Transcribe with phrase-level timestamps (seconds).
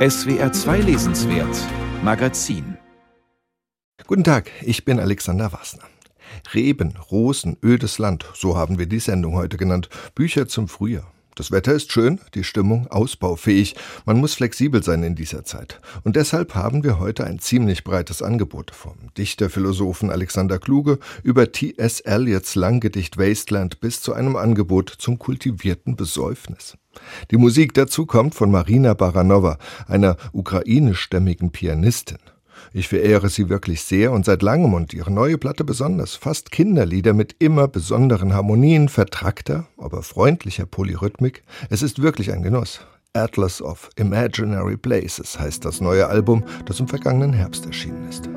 [0.00, 1.54] SWR 2 Lesenswert
[2.02, 2.78] Magazin
[4.06, 5.82] Guten Tag, ich bin Alexander Wassner.
[6.54, 9.90] Reben, Rosen, ödes Land, so haben wir die Sendung heute genannt.
[10.14, 11.12] Bücher zum Frühjahr.
[11.36, 13.76] Das Wetter ist schön, die Stimmung ausbaufähig.
[14.04, 15.80] Man muss flexibel sein in dieser Zeit.
[16.02, 22.00] Und deshalb haben wir heute ein ziemlich breites Angebot vom Dichterphilosophen Alexander Kluge über T.S.
[22.00, 26.76] Eliots Langgedicht Wasteland bis zu einem Angebot zum kultivierten Besäufnis.
[27.30, 32.18] Die Musik dazu kommt von Marina Baranova, einer ukrainischstämmigen Pianistin.
[32.72, 36.14] Ich verehre sie wirklich sehr und seit langem und ihre neue Platte besonders.
[36.14, 41.42] Fast Kinderlieder mit immer besonderen Harmonien, vertrackter, aber freundlicher Polyrhythmik.
[41.68, 42.80] Es ist wirklich ein Genuss.
[43.12, 48.30] Atlas of Imaginary Places heißt das neue Album, das im vergangenen Herbst erschienen ist.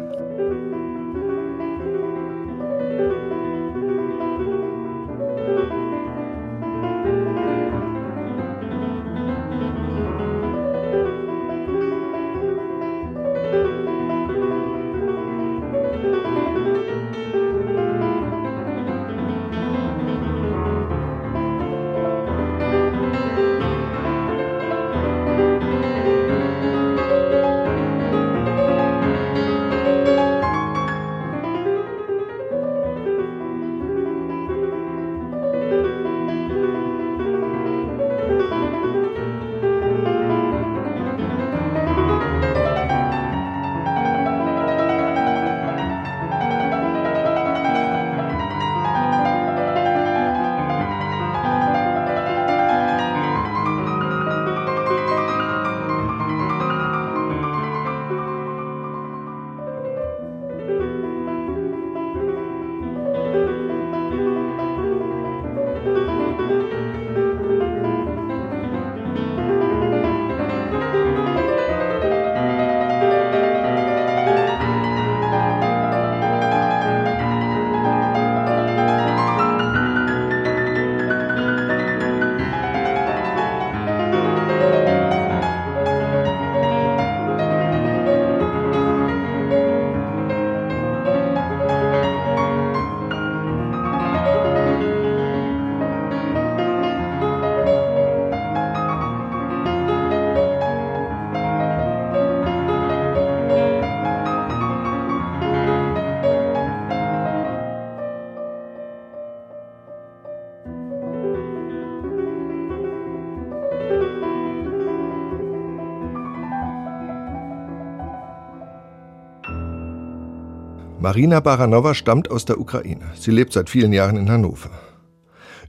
[121.04, 123.04] Marina Baranova stammt aus der Ukraine.
[123.20, 124.70] Sie lebt seit vielen Jahren in Hannover.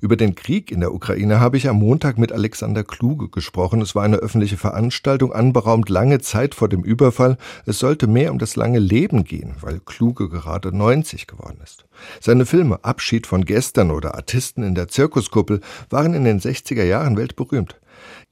[0.00, 3.80] Über den Krieg in der Ukraine habe ich am Montag mit Alexander Kluge gesprochen.
[3.80, 7.36] Es war eine öffentliche Veranstaltung, anberaumt lange Zeit vor dem Überfall.
[7.66, 11.84] Es sollte mehr um das lange Leben gehen, weil Kluge gerade 90 geworden ist.
[12.20, 17.16] Seine Filme Abschied von gestern oder Artisten in der Zirkuskuppel waren in den 60er Jahren
[17.16, 17.80] weltberühmt.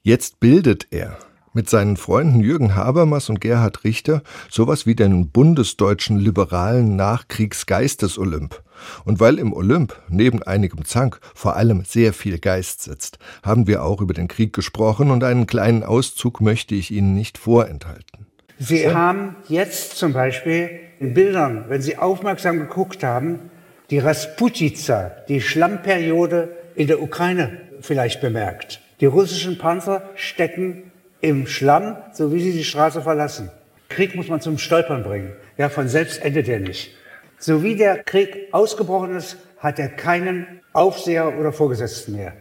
[0.05, 1.19] Jetzt bildet er
[1.53, 8.63] mit seinen Freunden Jürgen Habermas und Gerhard Richter sowas wie den bundesdeutschen liberalen Nachkriegsgeistesolymp.
[9.05, 13.85] Und weil im Olymp neben einigem Zank vor allem sehr viel Geist sitzt, haben wir
[13.85, 18.27] auch über den Krieg gesprochen und einen kleinen Auszug möchte ich Ihnen nicht vorenthalten.
[18.59, 20.71] Sie haben jetzt zum Beispiel
[21.01, 23.51] in Bildern, wenn Sie aufmerksam geguckt haben,
[23.91, 28.81] die Rasputica, die Schlammperiode in der Ukraine vielleicht bemerkt.
[29.01, 30.92] Die russischen Panzer stecken
[31.22, 33.50] im Schlamm, so wie sie die Straße verlassen.
[33.88, 35.33] Krieg muss man zum Stolpern bringen.
[35.56, 36.94] Ja, von selbst endet er nicht.
[37.38, 42.34] So wie der Krieg ausgebrochen ist, hat er keinen Aufseher oder Vorgesetzten mehr.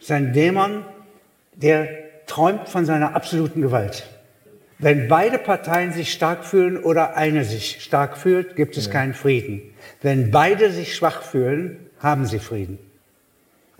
[0.00, 0.84] Sein Dämon,
[1.54, 1.88] der
[2.26, 4.08] träumt von seiner absoluten Gewalt.
[4.78, 8.92] Wenn beide Parteien sich stark fühlen oder eine sich stark fühlt, gibt es ja.
[8.92, 9.62] keinen Frieden.
[10.00, 12.78] Wenn beide sich schwach fühlen, haben sie Frieden.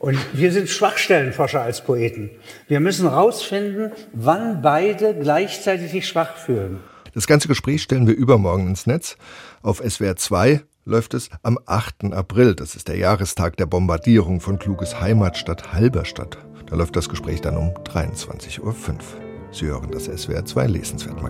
[0.00, 2.30] Und wir sind Schwachstellenforscher als Poeten.
[2.68, 6.80] Wir müssen herausfinden, wann beide gleichzeitig sich schwach fühlen.
[7.12, 9.18] Das ganze Gespräch stellen wir übermorgen ins Netz.
[9.62, 12.14] Auf SWR 2 läuft es am 8.
[12.14, 12.54] April.
[12.54, 16.38] Das ist der Jahrestag der Bombardierung von Kluges Heimatstadt Halberstadt.
[16.66, 18.74] Da läuft das Gespräch dann um 23.05 Uhr.
[19.53, 21.20] Sie hören das SWR 2 Lesenswert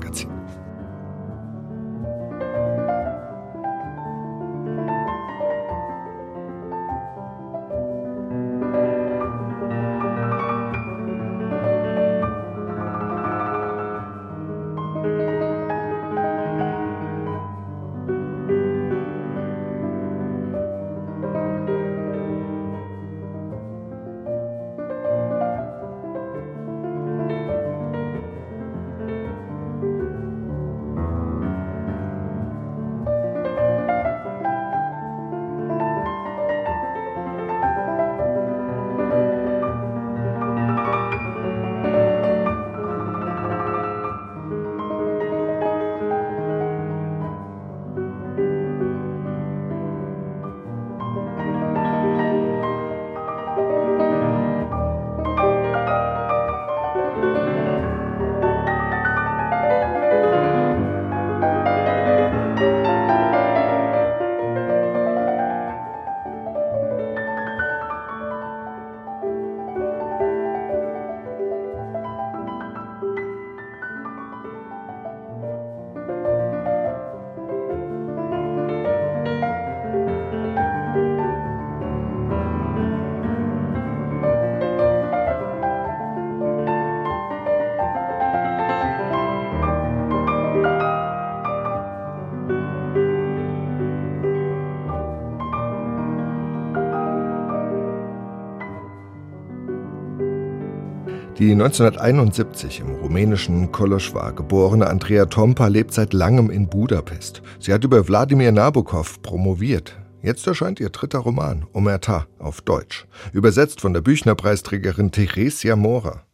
[101.40, 107.40] Die 1971 im rumänischen Koloschwar geborene Andrea Tompa lebt seit langem in Budapest.
[107.58, 109.98] Sie hat über Wladimir Nabokov promoviert.
[110.20, 116.24] Jetzt erscheint ihr dritter Roman, Omerta, auf Deutsch, übersetzt von der Büchnerpreisträgerin Theresia Mora.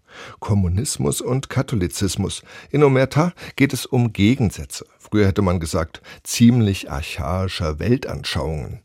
[0.40, 2.42] Kommunismus und Katholizismus.
[2.72, 4.86] In Omerta geht es um Gegensätze.
[4.98, 8.80] Früher hätte man gesagt, ziemlich archaischer Weltanschauungen.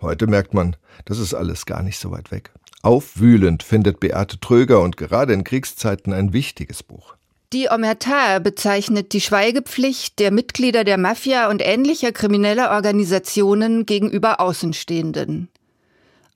[0.00, 2.52] Heute merkt man, das ist alles gar nicht so weit weg.
[2.82, 7.16] Aufwühlend findet Beate Tröger und gerade in Kriegszeiten ein wichtiges Buch.
[7.52, 15.48] Die Omerta bezeichnet die Schweigepflicht der Mitglieder der Mafia und ähnlicher krimineller Organisationen gegenüber Außenstehenden.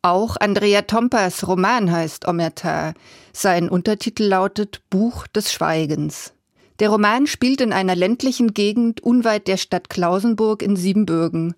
[0.00, 2.94] Auch Andrea Tompas Roman heißt Omerta.
[3.33, 6.33] Sein Untertitel lautet Buch des Schweigens.
[6.81, 11.55] Der Roman spielt in einer ländlichen Gegend unweit der Stadt Klausenburg in Siebenbürgen.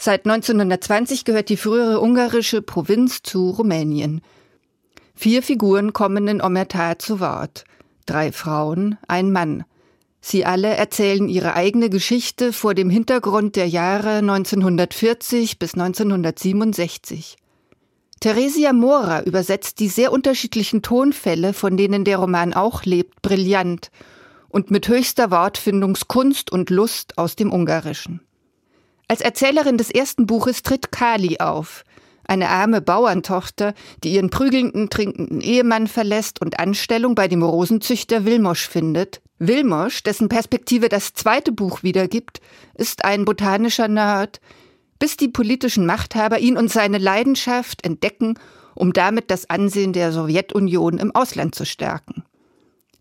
[0.00, 4.20] Seit 1920 gehört die frühere ungarische Provinz zu Rumänien.
[5.16, 7.64] Vier Figuren kommen in Omerta zu Wort.
[8.06, 9.64] Drei Frauen, ein Mann.
[10.20, 17.36] Sie alle erzählen ihre eigene Geschichte vor dem Hintergrund der Jahre 1940 bis 1967.
[18.20, 23.90] Theresia Mora übersetzt die sehr unterschiedlichen Tonfälle, von denen der Roman auch lebt, brillant
[24.48, 28.20] und mit höchster Wortfindungskunst und Lust aus dem Ungarischen.
[29.08, 31.84] Als Erzählerin des ersten Buches tritt Kali auf,
[32.24, 33.72] eine arme Bauerntochter,
[34.04, 39.22] die ihren prügelnden, trinkenden Ehemann verlässt und Anstellung bei dem Rosenzüchter Wilmosch findet.
[39.38, 42.42] Wilmosch, dessen Perspektive das zweite Buch wiedergibt,
[42.74, 44.40] ist ein botanischer Nerd,
[44.98, 48.38] bis die politischen Machthaber ihn und seine Leidenschaft entdecken,
[48.74, 52.24] um damit das Ansehen der Sowjetunion im Ausland zu stärken.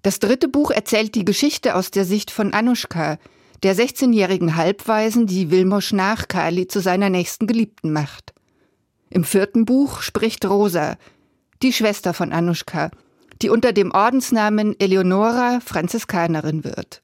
[0.03, 3.17] Das dritte Buch erzählt die Geschichte aus der Sicht von Anushka,
[3.63, 8.33] der 16-jährigen Halbweisen, die Wilmosch nach Kali zu seiner nächsten Geliebten macht.
[9.09, 10.97] Im vierten Buch spricht Rosa,
[11.61, 12.91] die Schwester von Anushka,
[13.41, 17.01] die unter dem Ordensnamen Eleonora Franziskanerin wird.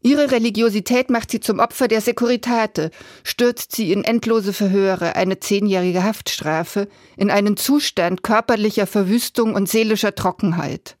[0.00, 2.90] Ihre Religiosität macht sie zum Opfer der Securitate,
[3.24, 10.14] stürzt sie in endlose Verhöre, eine zehnjährige Haftstrafe, in einen Zustand körperlicher Verwüstung und seelischer
[10.14, 10.96] Trockenheit.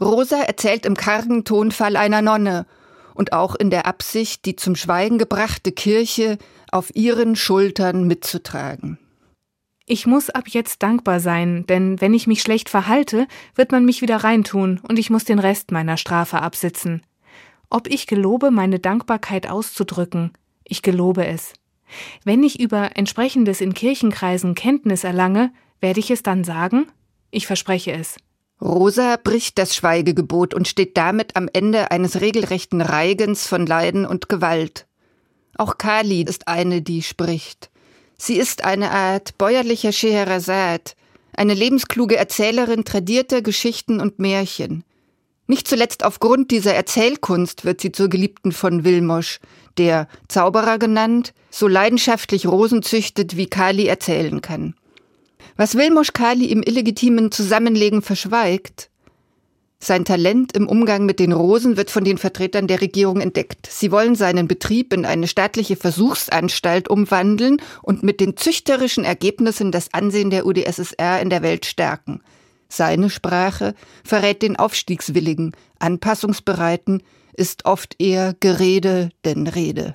[0.00, 2.66] Rosa erzählt im kargen Tonfall einer Nonne
[3.14, 6.38] und auch in der Absicht, die zum Schweigen gebrachte Kirche
[6.70, 8.98] auf ihren Schultern mitzutragen.
[9.86, 14.00] Ich muss ab jetzt dankbar sein, denn wenn ich mich schlecht verhalte, wird man mich
[14.00, 17.02] wieder reintun und ich muss den Rest meiner Strafe absitzen.
[17.68, 20.32] Ob ich gelobe, meine Dankbarkeit auszudrücken,
[20.64, 21.52] ich gelobe es.
[22.24, 26.86] Wenn ich über entsprechendes in Kirchenkreisen Kenntnis erlange, werde ich es dann sagen?
[27.30, 28.16] Ich verspreche es.
[28.64, 34.30] Rosa bricht das Schweigegebot und steht damit am Ende eines regelrechten Reigens von Leiden und
[34.30, 34.86] Gewalt.
[35.56, 37.70] Auch Kali ist eine, die spricht.
[38.16, 40.92] Sie ist eine Art bäuerlicher Scheherazade,
[41.36, 44.82] eine lebenskluge Erzählerin tradierter Geschichten und Märchen.
[45.46, 49.40] Nicht zuletzt aufgrund dieser Erzählkunst wird sie zur Geliebten von Wilmosch,
[49.76, 54.74] der, Zauberer genannt, so leidenschaftlich Rosen züchtet, wie Kali erzählen kann.
[55.56, 58.90] Was Wilmosch Kali im illegitimen Zusammenlegen verschweigt,
[59.78, 63.68] sein Talent im Umgang mit den Rosen wird von den Vertretern der Regierung entdeckt.
[63.70, 69.92] Sie wollen seinen Betrieb in eine staatliche Versuchsanstalt umwandeln und mit den züchterischen Ergebnissen das
[69.92, 72.22] Ansehen der UdSSR in der Welt stärken.
[72.68, 77.02] Seine Sprache verrät den Aufstiegswilligen, Anpassungsbereiten,
[77.34, 79.94] ist oft eher Gerede denn Rede.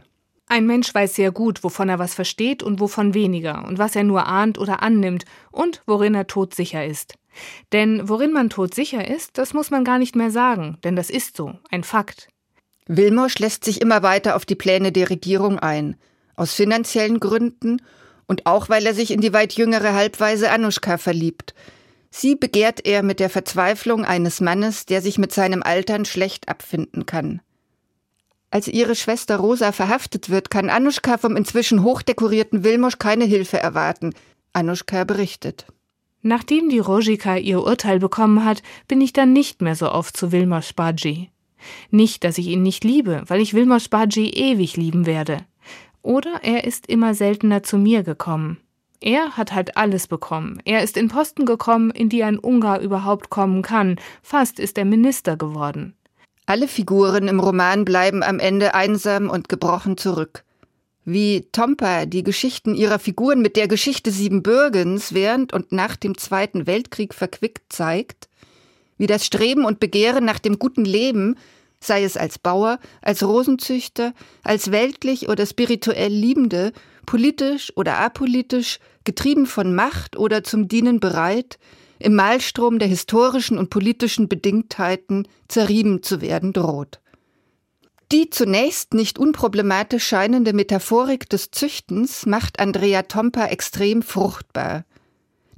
[0.52, 4.04] Ein Mensch weiß sehr gut, wovon er was versteht und wovon weniger, und was er
[4.04, 7.14] nur ahnt oder annimmt, und worin er todsicher ist.
[7.72, 11.38] Denn worin man todsicher ist, das muss man gar nicht mehr sagen, denn das ist
[11.38, 12.30] so, ein Fakt.
[12.88, 15.96] Wilmosch lässt sich immer weiter auf die Pläne der Regierung ein,
[16.36, 17.84] aus finanziellen Gründen
[18.26, 21.54] und auch weil er sich in die weit jüngere Halbweise Anuschka verliebt.
[22.10, 27.06] Sie begehrt er mit der Verzweiflung eines Mannes, der sich mit seinem Altern schlecht abfinden
[27.06, 27.42] kann.
[28.52, 34.14] Als ihre Schwester Rosa verhaftet wird, kann Anuschka vom inzwischen hochdekorierten Wilmosch keine Hilfe erwarten.
[34.54, 35.68] Anuschka berichtet.
[36.22, 40.32] Nachdem die Rojika ihr Urteil bekommen hat, bin ich dann nicht mehr so oft zu
[40.32, 41.30] Wilmosch Badji.
[41.92, 45.46] Nicht, dass ich ihn nicht liebe, weil ich Wilmosch Badji ewig lieben werde.
[46.02, 48.58] Oder er ist immer seltener zu mir gekommen.
[49.02, 50.62] Er hat halt alles bekommen.
[50.66, 53.98] Er ist in Posten gekommen, in die ein Ungar überhaupt kommen kann.
[54.22, 55.96] Fast ist er Minister geworden.
[56.50, 60.44] Alle Figuren im Roman bleiben am Ende einsam und gebrochen zurück.
[61.06, 66.66] Wie Tompa die Geschichten ihrer Figuren mit der Geschichte Siebenbürgens während und nach dem Zweiten
[66.66, 68.30] Weltkrieg verquickt zeigt,
[68.98, 71.36] wie das Streben und Begehren nach dem guten Leben,
[71.80, 76.74] sei es als Bauer, als Rosenzüchter, als weltlich oder spirituell Liebende,
[77.06, 81.60] politisch oder apolitisch, getrieben von Macht oder zum Dienen bereit,
[82.00, 87.00] im Malstrom der historischen und politischen Bedingtheiten zerrieben zu werden droht.
[88.12, 94.86] Die zunächst nicht unproblematisch scheinende Metaphorik des Züchtens macht Andrea Tompa extrem fruchtbar.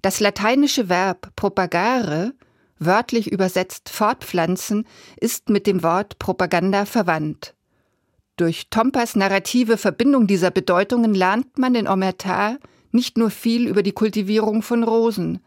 [0.02, 2.34] Das lateinische Verb propagare,
[2.78, 4.86] wörtlich übersetzt fortpflanzen,
[5.18, 7.54] ist mit dem Wort Propaganda verwandt.
[8.36, 12.58] Durch Tompas narrative Verbindung dieser Bedeutungen lernt man in Omerta
[12.92, 15.40] nicht nur viel über die Kultivierung von Rosen.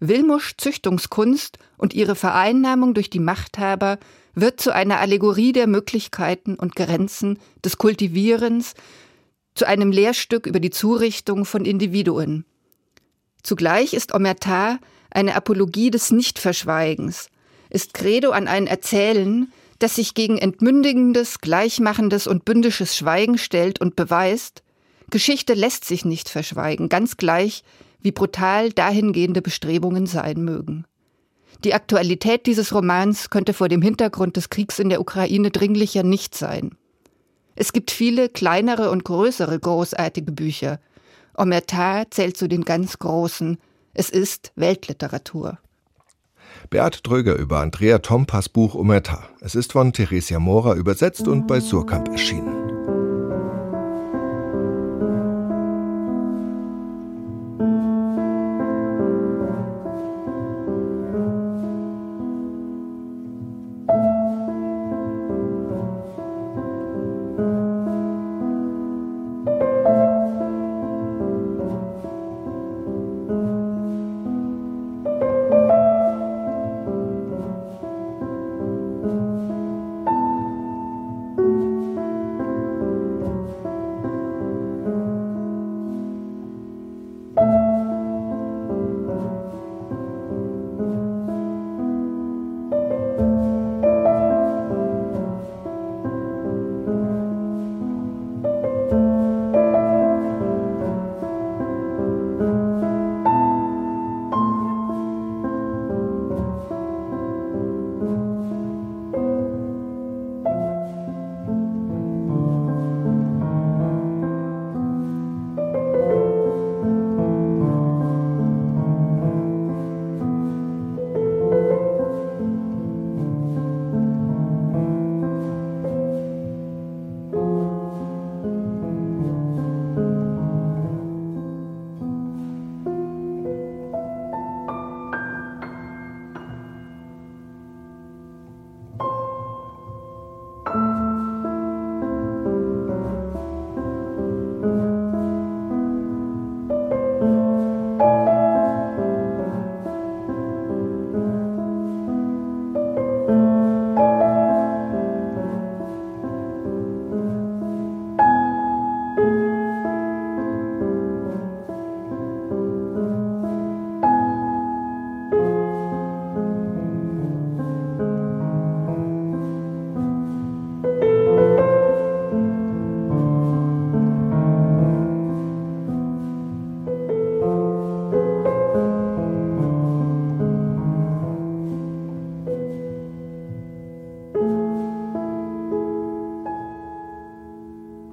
[0.00, 3.98] Wilmusch Züchtungskunst und ihre Vereinnahmung durch die Machthaber
[4.34, 8.74] wird zu einer Allegorie der Möglichkeiten und Grenzen des Kultivierens,
[9.54, 12.44] zu einem Lehrstück über die Zurichtung von Individuen.
[13.42, 14.78] Zugleich ist Omerta
[15.10, 17.28] eine Apologie des Nichtverschweigens,
[17.68, 23.96] ist Credo an ein Erzählen, das sich gegen entmündigendes, gleichmachendes und bündisches Schweigen stellt und
[23.96, 24.62] beweist,
[25.10, 27.64] Geschichte lässt sich nicht verschweigen, ganz gleich,
[28.02, 30.84] wie brutal dahingehende Bestrebungen sein mögen.
[31.64, 36.34] Die Aktualität dieses Romans könnte vor dem Hintergrund des Kriegs in der Ukraine dringlicher nicht
[36.34, 36.72] sein.
[37.54, 40.80] Es gibt viele kleinere und größere großartige Bücher.
[41.36, 43.58] Omerta zählt zu den ganz großen.
[43.92, 45.58] Es ist Weltliteratur.
[46.70, 49.24] Beat Dröger über Andrea Tompas Buch Omerta.
[49.40, 52.59] Es ist von Theresia Mora übersetzt und bei Surkamp erschienen.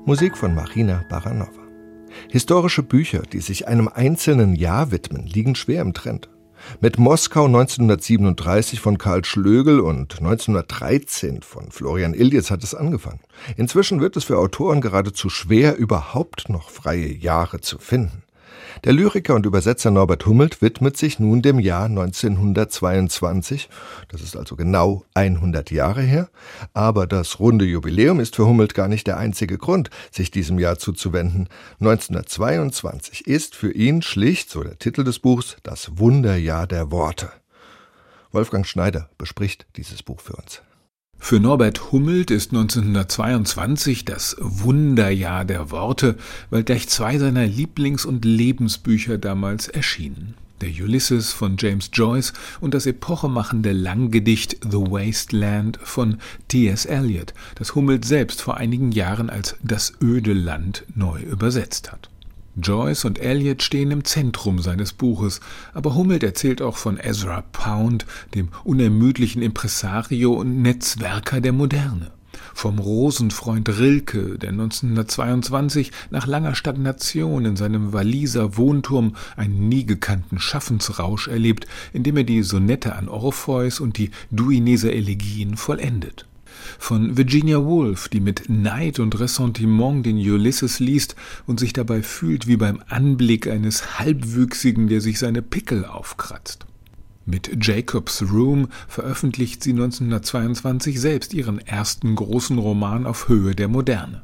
[0.07, 1.67] Musik von Marina Baranova.
[2.29, 6.29] Historische Bücher, die sich einem einzelnen Jahr widmen, liegen schwer im Trend.
[6.79, 13.19] Mit Moskau 1937 von Karl Schlögel und 1913 von Florian Illies hat es angefangen.
[13.57, 18.23] Inzwischen wird es für Autoren geradezu schwer, überhaupt noch freie Jahre zu finden.
[18.84, 23.69] Der Lyriker und Übersetzer Norbert Hummelt widmet sich nun dem Jahr 1922,
[24.07, 26.29] das ist also genau 100 Jahre her,
[26.74, 30.77] aber das runde Jubiläum ist für Hummelt gar nicht der einzige Grund, sich diesem Jahr
[30.77, 31.50] zuzuwenden.
[31.79, 37.31] 1922 ist für ihn schlicht, so der Titel des Buchs, das Wunderjahr der Worte.
[38.31, 40.62] Wolfgang Schneider bespricht dieses Buch für uns.
[41.19, 46.15] Für Norbert Hummelt ist 1922 das Wunderjahr der Worte,
[46.50, 50.36] weil gleich zwei seiner Lieblings- und Lebensbücher damals erschienen.
[50.62, 56.86] Der Ulysses von James Joyce und das epochemachende Langgedicht The Wasteland von T.S.
[56.86, 62.09] Eliot, das Hummelt selbst vor einigen Jahren als Das öde Land neu übersetzt hat.
[62.61, 65.41] Joyce und Eliot stehen im Zentrum seines Buches,
[65.73, 72.11] aber Hummelt erzählt auch von Ezra Pound, dem unermüdlichen Impresario und Netzwerker der Moderne.
[72.53, 80.39] vom Rosenfreund Rilke, der 1922 nach langer Stagnation in seinem Walliser Wohnturm einen nie gekannten
[80.39, 86.26] Schaffensrausch erlebt, indem er die Sonette an Orpheus und die Duineser Elegien vollendet.
[86.79, 92.47] Von Virginia Woolf, die mit Neid und Ressentiment den Ulysses liest und sich dabei fühlt
[92.47, 96.65] wie beim Anblick eines Halbwüchsigen, der sich seine Pickel aufkratzt.
[97.25, 104.21] Mit Jacob's Room veröffentlicht sie 1922 selbst ihren ersten großen Roman auf Höhe der Moderne.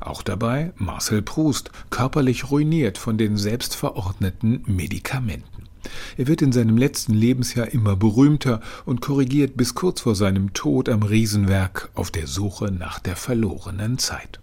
[0.00, 5.55] Auch dabei Marcel Proust, körperlich ruiniert von den selbstverordneten Medikamenten.
[6.16, 10.88] Er wird in seinem letzten Lebensjahr immer berühmter und korrigiert bis kurz vor seinem Tod
[10.88, 14.40] am Riesenwerk auf der Suche nach der verlorenen Zeit.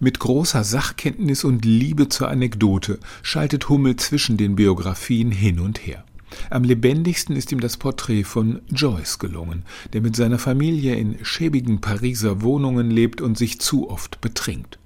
[0.00, 6.04] Mit großer Sachkenntnis und Liebe zur Anekdote schaltet Hummel zwischen den Biografien hin und her.
[6.50, 9.62] Am lebendigsten ist ihm das Porträt von Joyce gelungen,
[9.92, 14.78] der mit seiner Familie in schäbigen Pariser Wohnungen lebt und sich zu oft betrinkt.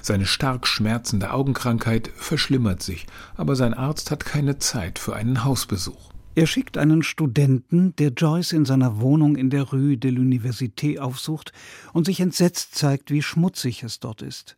[0.00, 6.12] Seine stark schmerzende Augenkrankheit verschlimmert sich, aber sein Arzt hat keine Zeit für einen Hausbesuch.
[6.34, 11.52] Er schickt einen Studenten, der Joyce in seiner Wohnung in der Rue de l'Université aufsucht
[11.92, 14.56] und sich entsetzt zeigt, wie schmutzig es dort ist.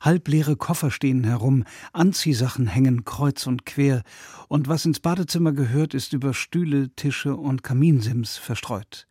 [0.00, 4.02] Halbleere Koffer stehen herum, Anziehsachen hängen kreuz und quer,
[4.48, 9.06] und was ins Badezimmer gehört, ist über Stühle, Tische und Kaminsims verstreut.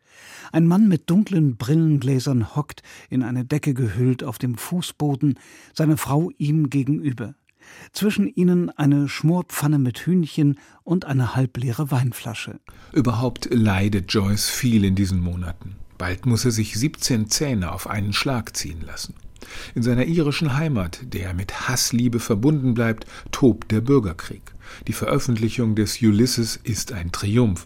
[0.52, 5.40] Ein Mann mit dunklen Brillengläsern hockt, in eine Decke gehüllt, auf dem Fußboden,
[5.74, 7.36] seine Frau ihm gegenüber.
[7.92, 12.60] Zwischen ihnen eine Schmorpfanne mit Hühnchen und eine halbleere Weinflasche.
[12.94, 15.76] Überhaupt leidet Joyce viel in diesen Monaten.
[15.98, 19.16] Bald muss er sich 17 Zähne auf einen Schlag ziehen lassen.
[19.76, 24.54] In seiner irischen Heimat, der mit Hassliebe verbunden bleibt, tobt der Bürgerkrieg.
[24.88, 27.66] Die Veröffentlichung des Ulysses ist ein Triumph,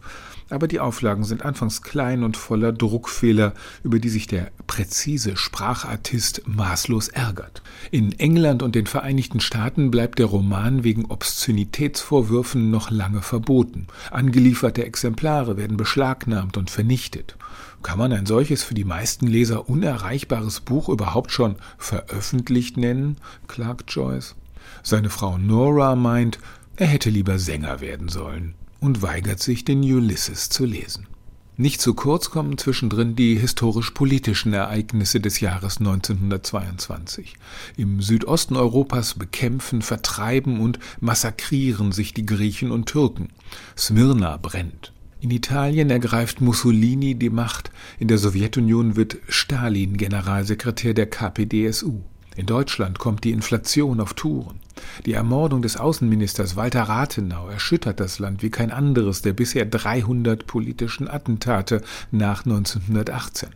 [0.52, 6.44] aber die Auflagen sind anfangs klein und voller Druckfehler, über die sich der präzise Sprachartist
[6.46, 7.62] maßlos ärgert.
[7.92, 13.88] In England und den Vereinigten Staaten bleibt der Roman wegen Obszönitätsvorwürfen noch lange verboten.
[14.12, 17.38] Angelieferte Exemplare werden beschlagnahmt und vernichtet.
[17.84, 23.18] Kann man ein solches für die meisten Leser unerreichbares Buch überhaupt schon veröffentlicht nennen?
[23.48, 24.36] klagt Joyce.
[24.84, 26.40] Seine Frau Nora meint,
[26.76, 31.08] er hätte lieber Sänger werden sollen und weigert sich, den Ulysses zu lesen.
[31.56, 37.36] Nicht zu kurz kommen zwischendrin die historisch-politischen Ereignisse des Jahres 1922.
[37.78, 43.30] Im Südosten Europas bekämpfen, vertreiben und massakrieren sich die Griechen und Türken.
[43.78, 44.92] Smyrna brennt.
[45.20, 52.02] In Italien ergreift Mussolini die Macht, in der Sowjetunion wird Stalin Generalsekretär der KPDSU.
[52.36, 54.60] In Deutschland kommt die Inflation auf Touren.
[55.06, 60.48] Die Ermordung des Außenministers Walter Rathenau erschüttert das Land wie kein anderes der bisher 300
[60.48, 63.50] politischen Attentate nach 1918.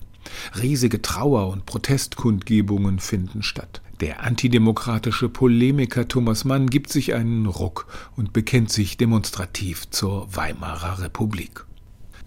[0.59, 3.81] Riesige Trauer- und Protestkundgebungen finden statt.
[4.01, 10.99] Der antidemokratische Polemiker Thomas Mann gibt sich einen Ruck und bekennt sich demonstrativ zur Weimarer
[10.99, 11.65] Republik.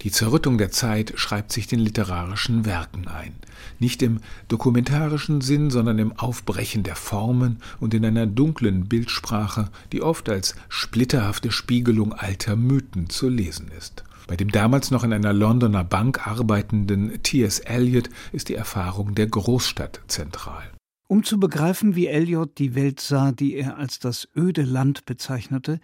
[0.01, 3.33] Die Zerrüttung der Zeit schreibt sich den literarischen Werken ein,
[3.79, 10.01] nicht im dokumentarischen Sinn, sondern im Aufbrechen der Formen und in einer dunklen Bildsprache, die
[10.01, 14.05] oft als splitterhafte Spiegelung alter Mythen zu lesen ist.
[14.25, 17.59] Bei dem damals noch in einer Londoner Bank arbeitenden T.S.
[17.59, 20.69] Eliot ist die Erfahrung der Großstadt zentral.
[21.11, 25.79] Um zu begreifen, wie Eliot die Welt sah, die er als das öde Land bezeichnete,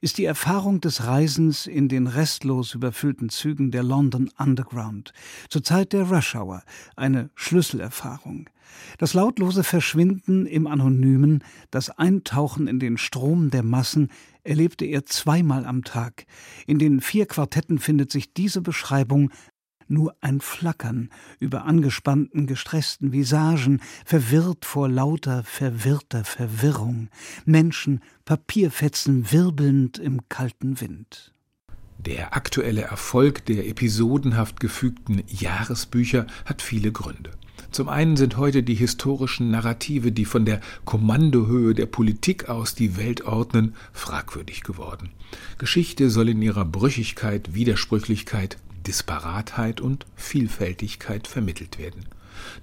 [0.00, 5.12] ist die Erfahrung des Reisens in den restlos überfüllten Zügen der London Underground
[5.50, 6.62] zur Zeit der Rush Hour
[6.96, 8.48] eine Schlüsselerfahrung.
[8.96, 14.08] Das lautlose Verschwinden im Anonymen, das Eintauchen in den Strom der Massen
[14.44, 16.24] erlebte er zweimal am Tag.
[16.66, 19.30] In den vier Quartetten findet sich diese Beschreibung
[19.90, 27.08] nur ein Flackern über angespannten, gestressten Visagen, verwirrt vor lauter, verwirrter Verwirrung,
[27.44, 31.32] Menschen, Papierfetzen wirbelnd im kalten Wind.
[31.98, 37.32] Der aktuelle Erfolg der episodenhaft gefügten Jahresbücher hat viele Gründe.
[37.70, 42.96] Zum einen sind heute die historischen Narrative, die von der Kommandohöhe der Politik aus die
[42.96, 45.10] Welt ordnen, fragwürdig geworden.
[45.58, 48.56] Geschichte soll in ihrer Brüchigkeit, Widersprüchlichkeit
[48.86, 52.06] Disparatheit und Vielfältigkeit vermittelt werden.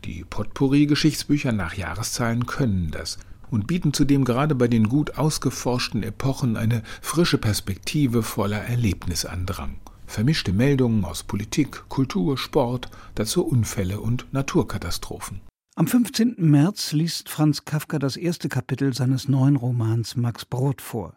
[0.06, 3.18] Die Potpourri-Geschichtsbücher nach Jahreszahlen können das
[3.50, 9.76] und bieten zudem gerade bei den gut ausgeforschten Epochen eine frische Perspektive voller Erlebnisandrang.
[10.08, 15.42] Vermischte Meldungen aus Politik, Kultur, Sport, dazu Unfälle und Naturkatastrophen.
[15.78, 16.38] Am 15.
[16.40, 21.16] März liest Franz Kafka das erste Kapitel seines neuen Romans Max Brot vor.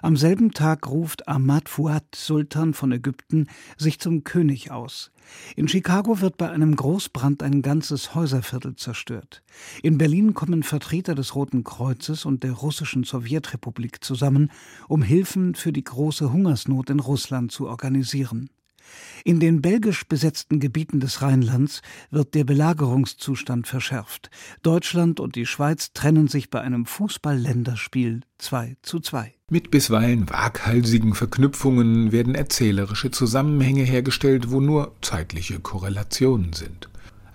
[0.00, 5.10] Am selben Tag ruft Ahmad Fuad, Sultan von Ägypten, sich zum König aus.
[5.56, 9.42] In Chicago wird bei einem Großbrand ein ganzes Häuserviertel zerstört.
[9.82, 14.50] In Berlin kommen Vertreter des Roten Kreuzes und der russischen Sowjetrepublik zusammen,
[14.88, 18.48] um Hilfen für die große Hungersnot in Russland zu organisieren.
[19.24, 24.30] In den belgisch besetzten Gebieten des Rheinlands wird der Belagerungszustand verschärft.
[24.62, 29.34] Deutschland und die Schweiz trennen sich bei einem Fußball-Länderspiel 2 zu 2.
[29.50, 36.88] Mit bisweilen waghalsigen Verknüpfungen werden erzählerische Zusammenhänge hergestellt, wo nur zeitliche Korrelationen sind.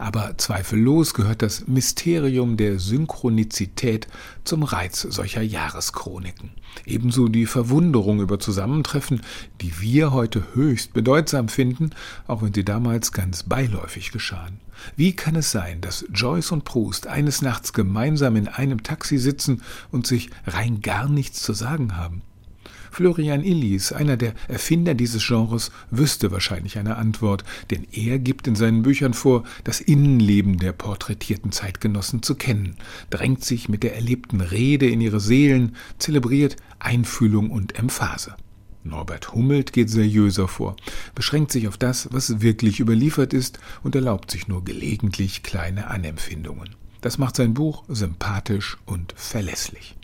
[0.03, 4.09] Aber zweifellos gehört das Mysterium der Synchronizität
[4.43, 6.49] zum Reiz solcher Jahreschroniken.
[6.85, 9.21] Ebenso die Verwunderung über Zusammentreffen,
[9.61, 11.91] die wir heute höchst bedeutsam finden,
[12.27, 14.59] auch wenn sie damals ganz beiläufig geschahen.
[14.97, 19.61] Wie kann es sein, dass Joyce und Proust eines Nachts gemeinsam in einem Taxi sitzen
[19.89, 22.23] und sich rein gar nichts zu sagen haben?
[22.93, 28.55] Florian Illies, einer der Erfinder dieses Genres, wüsste wahrscheinlich eine Antwort, denn er gibt in
[28.55, 32.75] seinen Büchern vor, das Innenleben der porträtierten Zeitgenossen zu kennen,
[33.09, 38.35] drängt sich mit der erlebten Rede in ihre Seelen, zelebriert Einfühlung und Emphase.
[38.83, 40.75] Norbert Hummelt geht seriöser vor,
[41.15, 46.75] beschränkt sich auf das, was wirklich überliefert ist und erlaubt sich nur gelegentlich kleine Anempfindungen.
[47.01, 49.95] Das macht sein Buch sympathisch und verlässlich.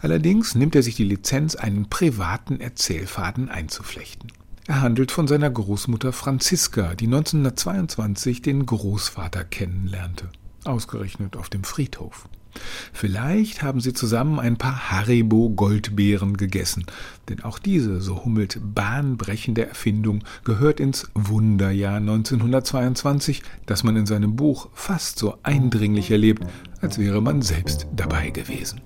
[0.00, 4.32] Allerdings nimmt er sich die Lizenz, einen privaten Erzählfaden einzuflechten.
[4.66, 10.30] Er handelt von seiner Großmutter Franziska, die 1922 den Großvater kennenlernte,
[10.64, 12.28] ausgerechnet auf dem Friedhof.
[12.92, 16.86] Vielleicht haben sie zusammen ein paar Haribo-Goldbeeren gegessen,
[17.28, 24.36] denn auch diese, so hummelt, bahnbrechende Erfindung gehört ins Wunderjahr 1922, das man in seinem
[24.36, 26.44] Buch fast so eindringlich erlebt,
[26.80, 28.80] als wäre man selbst dabei gewesen.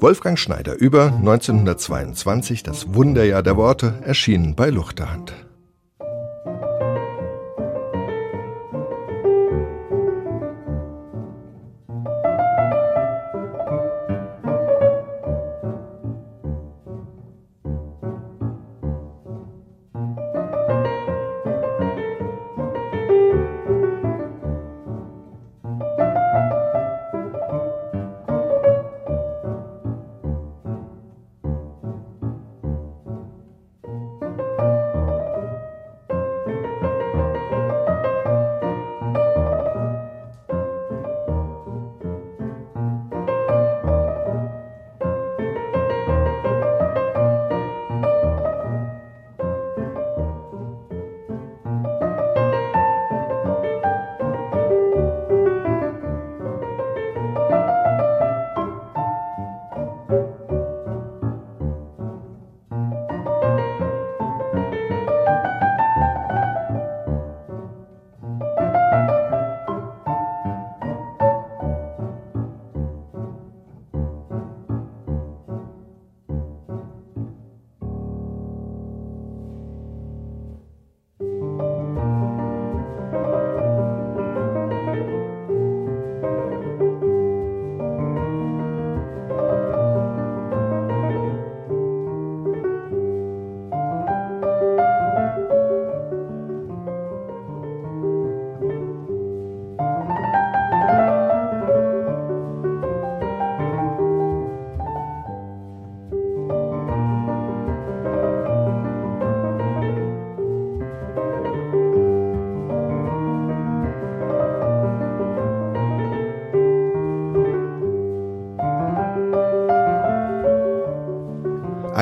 [0.00, 5.32] Wolfgang Schneider über 1922, das Wunderjahr der Worte, erschienen bei Luchterhand.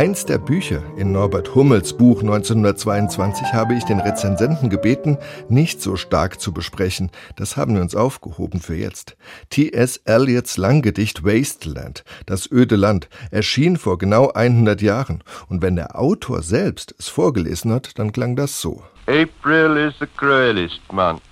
[0.03, 5.17] Eins der Bücher in Norbert Hummels Buch 1922 habe ich den Rezensenten gebeten,
[5.49, 7.13] nicht so stark zu besprechen.
[7.37, 9.17] Das haben wir uns aufgehoben für jetzt.
[9.51, 9.99] T.S.
[9.99, 15.23] Eliots Langgedicht Wasteland, das öde Land, erschien vor genau 100 Jahren.
[15.49, 18.83] Und wenn der Autor selbst es vorgelesen hat, dann klang das so.
[19.07, 21.23] April is the cruelest month,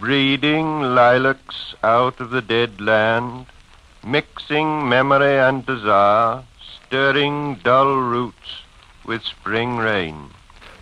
[0.00, 3.44] breeding lilacs out of the dead land,
[4.02, 6.44] mixing memory and desire
[6.86, 8.62] stirring dull roots
[9.04, 10.30] with spring rain.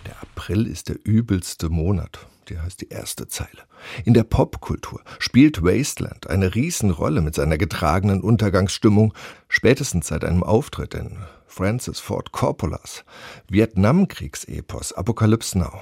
[0.07, 2.27] Der April ist der übelste Monat.
[2.49, 3.63] Die heißt die erste Zeile.
[4.05, 9.15] In der Popkultur spielt Wasteland eine Riesenrolle mit seiner getragenen Untergangsstimmung,
[9.49, 13.05] spätestens seit einem Auftritt in Francis Ford Coppolas
[13.49, 15.81] Vietnamkriegsepos Apocalypse Now.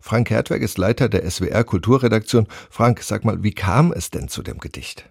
[0.00, 2.46] Frank Hertweg ist Leiter der SWR Kulturredaktion.
[2.70, 5.04] Frank, sag mal, wie kam es denn zu dem Gedicht?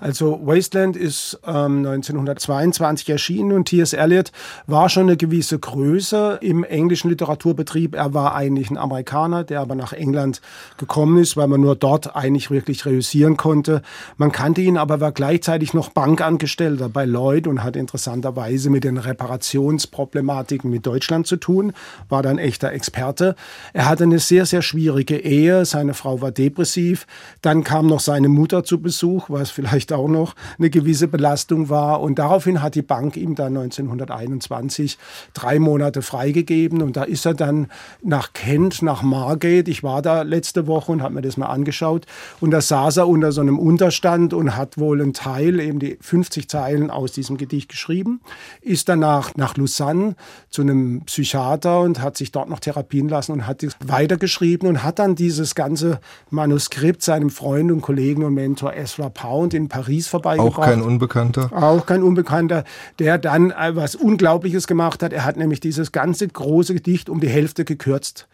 [0.00, 3.92] Also Wasteland ist ähm, 1922 erschienen und T.S.
[3.92, 4.32] Eliot
[4.66, 7.94] war schon eine gewisse Größe im englischen Literaturbetrieb.
[7.94, 10.40] Er war eigentlich ein Amerikaner, der aber nach England
[10.78, 13.82] gekommen ist, weil man nur dort eigentlich wirklich reüssieren konnte.
[14.16, 18.98] Man kannte ihn, aber war gleichzeitig noch Bankangestellter bei Lloyd und hat interessanterweise mit den
[18.98, 21.72] Reparationsproblematiken mit Deutschland zu tun,
[22.08, 23.36] war dann echter Experte.
[23.72, 25.64] Er hatte eine sehr, sehr schwierige Ehe.
[25.64, 27.06] Seine Frau war depressiv.
[27.42, 31.68] Dann kam noch seine Mutter zu Besuch, was vielleicht vielleicht auch noch eine gewisse Belastung
[31.68, 32.00] war.
[32.00, 34.98] Und daraufhin hat die Bank ihm dann 1921
[35.34, 36.82] drei Monate freigegeben.
[36.82, 37.68] Und da ist er dann
[38.02, 39.70] nach Kent, nach Margate.
[39.70, 42.06] Ich war da letzte Woche und habe mir das mal angeschaut.
[42.40, 45.98] Und da saß er unter so einem Unterstand und hat wohl einen Teil, eben die
[46.00, 48.20] 50 Zeilen aus diesem Gedicht geschrieben.
[48.60, 50.16] Ist danach nach Lausanne
[50.48, 54.98] zu einem Psychiater und hat sich dort noch therapien lassen und hat weitergeschrieben und hat
[54.98, 60.56] dann dieses ganze Manuskript seinem Freund und Kollegen und Mentor Ezra Pound in Paris vorbeigebracht.
[60.56, 61.50] Auch kein Unbekannter?
[61.52, 62.62] Auch kein Unbekannter,
[63.00, 65.12] der dann was Unglaubliches gemacht hat.
[65.12, 68.28] Er hat nämlich dieses ganze große Gedicht um die Hälfte gekürzt.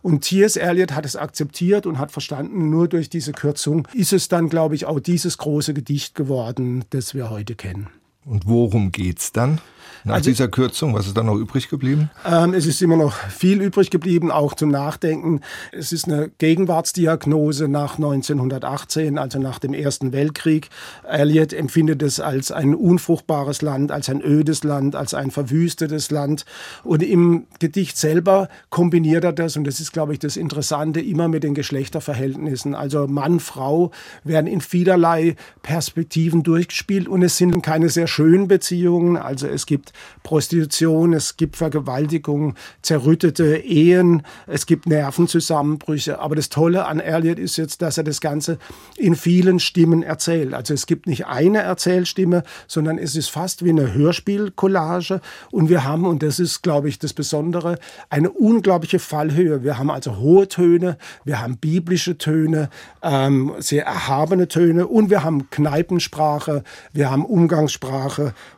[0.00, 0.56] Und T.S.
[0.56, 4.74] Eliot hat es akzeptiert und hat verstanden, nur durch diese Kürzung ist es dann, glaube
[4.74, 7.88] ich, auch dieses große Gedicht geworden, das wir heute kennen.
[8.26, 9.60] Und worum geht's dann?
[10.06, 12.10] Nach also, dieser Kürzung, was ist da noch übrig geblieben?
[12.24, 15.40] Ähm, es ist immer noch viel übrig geblieben, auch zum Nachdenken.
[15.72, 20.68] Es ist eine Gegenwartsdiagnose nach 1918, also nach dem Ersten Weltkrieg.
[21.02, 26.44] Eliot empfindet es als ein unfruchtbares Land, als ein ödes Land, als ein verwüstetes Land.
[26.84, 31.26] Und im Gedicht selber kombiniert er das, und das ist, glaube ich, das Interessante, immer
[31.26, 32.76] mit den Geschlechterverhältnissen.
[32.76, 33.90] Also Mann, Frau
[34.22, 39.18] werden in vielerlei Perspektiven durchgespielt und es sind keine sehr schönen Beziehungen.
[39.18, 46.18] Also es gibt Prostitution, es gibt Vergewaltigung, zerrüttete Ehen, es gibt Nervenzusammenbrüche.
[46.18, 48.56] Aber das Tolle an Elliot ist jetzt, dass er das Ganze
[48.96, 50.54] in vielen Stimmen erzählt.
[50.54, 55.20] Also es gibt nicht eine Erzählstimme, sondern es ist fast wie eine Hörspielcollage.
[55.50, 59.62] Und wir haben, und das ist, glaube ich, das Besondere, eine unglaubliche Fallhöhe.
[59.62, 62.70] Wir haben also hohe Töne, wir haben biblische Töne,
[63.02, 68.05] ähm, sehr erhabene Töne und wir haben Kneipensprache, wir haben Umgangssprache.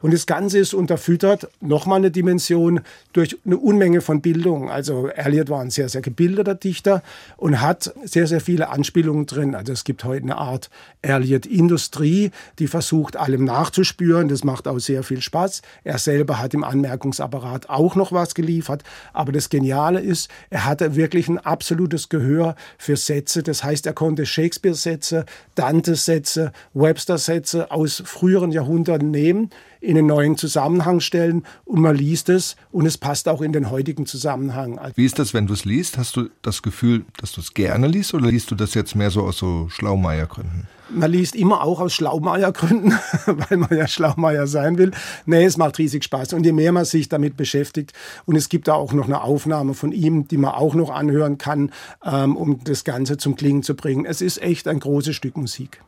[0.01, 2.81] Und das Ganze ist unterfüttert nochmal eine Dimension
[3.13, 4.71] durch eine Unmenge von Bildung.
[4.71, 7.03] Also Eliot war ein sehr, sehr gebildeter Dichter
[7.37, 9.55] und hat sehr, sehr viele Anspielungen drin.
[9.55, 10.71] Also es gibt heute eine Art
[11.03, 14.29] Eliot-Industrie, die versucht, allem nachzuspüren.
[14.29, 15.63] Das macht auch sehr viel Spaß.
[15.85, 18.83] Er selber hat im Anmerkungsapparat auch noch was geliefert.
[19.13, 23.43] Aber das Geniale ist, er hatte wirklich ein absolutes Gehör für Sätze.
[23.43, 29.38] Das heißt, er konnte Shakespeare-Sätze, Dante-Sätze, Webster-Sätze aus früheren Jahrhunderten nehmen
[29.81, 33.70] in einen neuen Zusammenhang stellen und man liest es und es passt auch in den
[33.70, 34.81] heutigen Zusammenhang.
[34.94, 35.98] Wie ist das, wenn du es liest?
[35.98, 39.11] Hast du das Gefühl, dass du es gerne liest oder liest du das jetzt mehr
[39.11, 40.66] so aus so Schlaumeiergründen?
[40.90, 42.92] Man liest immer auch aus Schlaumeiergründen,
[43.27, 44.92] weil man ja Schlaumeier sein will.
[45.27, 46.33] Nee, es macht riesig Spaß.
[46.33, 47.92] Und je mehr man sich damit beschäftigt,
[48.24, 51.37] und es gibt da auch noch eine Aufnahme von ihm, die man auch noch anhören
[51.37, 51.72] kann,
[52.05, 54.07] ähm, um das Ganze zum Klingen zu bringen.
[54.07, 55.83] Es ist echt ein großes Stück Musik.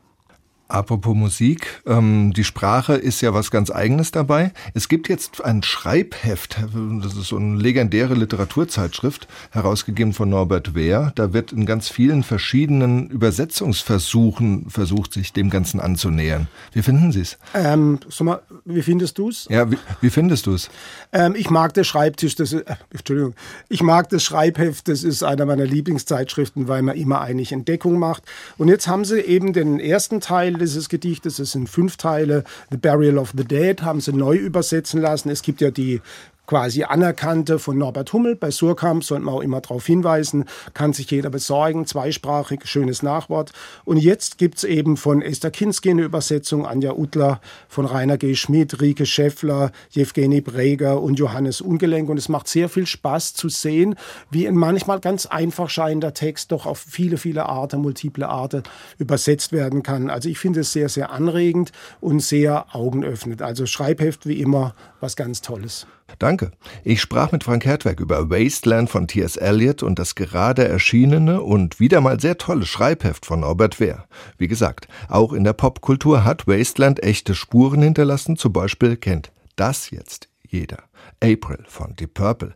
[0.71, 4.53] Apropos Musik, ähm, die Sprache ist ja was ganz Eigenes dabei.
[4.73, 6.59] Es gibt jetzt ein Schreibheft,
[7.03, 11.11] das ist so eine legendäre Literaturzeitschrift, herausgegeben von Norbert Wehr.
[11.17, 16.47] Da wird in ganz vielen verschiedenen Übersetzungsversuchen versucht, sich dem Ganzen anzunähern.
[16.73, 17.37] Wie finden Sie es?
[17.53, 19.49] Ähm, sag mal, wie findest du es?
[19.51, 20.71] Ja, wie, wie findest du es?
[21.13, 23.35] Ähm, ich mag das Schreibtisch, das ist, äh, Entschuldigung,
[23.69, 28.23] ich mag das Schreibheft, das ist einer meiner Lieblingszeitschriften, weil man immer eigentlich Entdeckung macht.
[28.57, 31.39] Und jetzt haben sie eben den ersten Teil dieses Gedichtes.
[31.39, 32.45] Es sind fünf Teile.
[32.71, 35.31] The Burial of the Dead haben sie neu übersetzen lassen.
[35.31, 36.01] Es gibt ja die
[36.51, 38.35] quasi anerkannte von Norbert Hummel.
[38.35, 43.53] Bei Surkamp sollte man auch immer darauf hinweisen, kann sich jeder besorgen, zweisprachig, schönes Nachwort.
[43.85, 48.35] Und jetzt gibt es eben von Esther Kinski eine Übersetzung, Anja Utler, von Rainer G.
[48.35, 52.09] Schmidt, Rike Schäffler, Jewgeni Breger und Johannes Ungelenk.
[52.09, 53.95] Und es macht sehr viel Spaß zu sehen,
[54.33, 58.65] wie ein manchmal ganz einfach scheinender Text doch auf viele, viele Arten, multiple Arten
[58.99, 60.11] übersetzt werden kann.
[60.11, 63.41] Also ich finde es sehr, sehr anregend und sehr augenöffnend.
[63.41, 65.87] Also Schreibheft wie immer was ganz Tolles.
[66.19, 66.51] Danke.
[66.85, 69.37] Ich sprach mit Frank Hertweg über Wasteland von T.S.
[69.37, 74.07] Eliot und das gerade erschienene und wieder mal sehr tolle Schreibheft von Norbert Wehr.
[74.39, 78.37] Wie gesagt, auch in der Popkultur hat Wasteland echte Spuren hinterlassen.
[78.37, 80.85] Zum Beispiel kennt das jetzt jeder.
[81.23, 82.55] April von Deep Purple.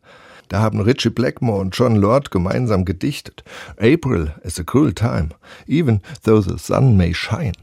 [0.48, 3.44] Da haben Richie Blackmore und John Lord gemeinsam gedichtet.
[3.78, 5.30] April is a cruel time,
[5.66, 7.54] even though the sun may shine.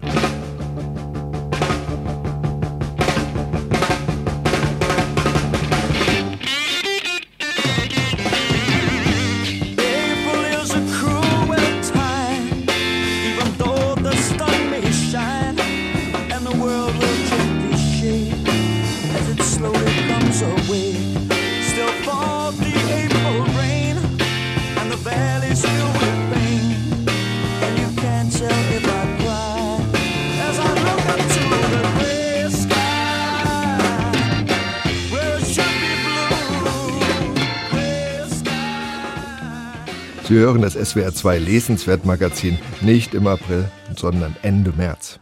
[40.51, 45.21] Hören das SWR2 Lesenswert-Magazin nicht im April, sondern Ende März.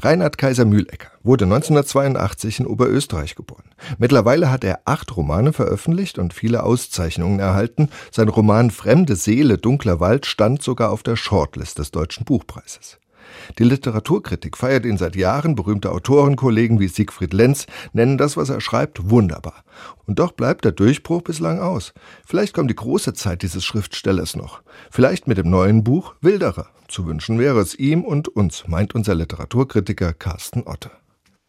[0.00, 3.64] Reinhard Kaiser Mühlecker wurde 1982 in Oberösterreich geboren.
[3.98, 7.90] Mittlerweile hat er acht Romane veröffentlicht und viele Auszeichnungen erhalten.
[8.10, 12.98] Sein Roman Fremde Seele, dunkler Wald stand sogar auf der Shortlist des Deutschen Buchpreises.
[13.58, 18.60] Die Literaturkritik feiert ihn seit Jahren, berühmte Autorenkollegen wie Siegfried Lenz nennen das, was er
[18.60, 19.64] schreibt, wunderbar.
[20.06, 21.92] Und doch bleibt der Durchbruch bislang aus.
[22.24, 24.62] Vielleicht kommt die große Zeit dieses Schriftstellers noch.
[24.90, 26.68] Vielleicht mit dem neuen Buch Wilderer.
[26.88, 30.90] Zu wünschen wäre es ihm und uns, meint unser Literaturkritiker Carsten Otte.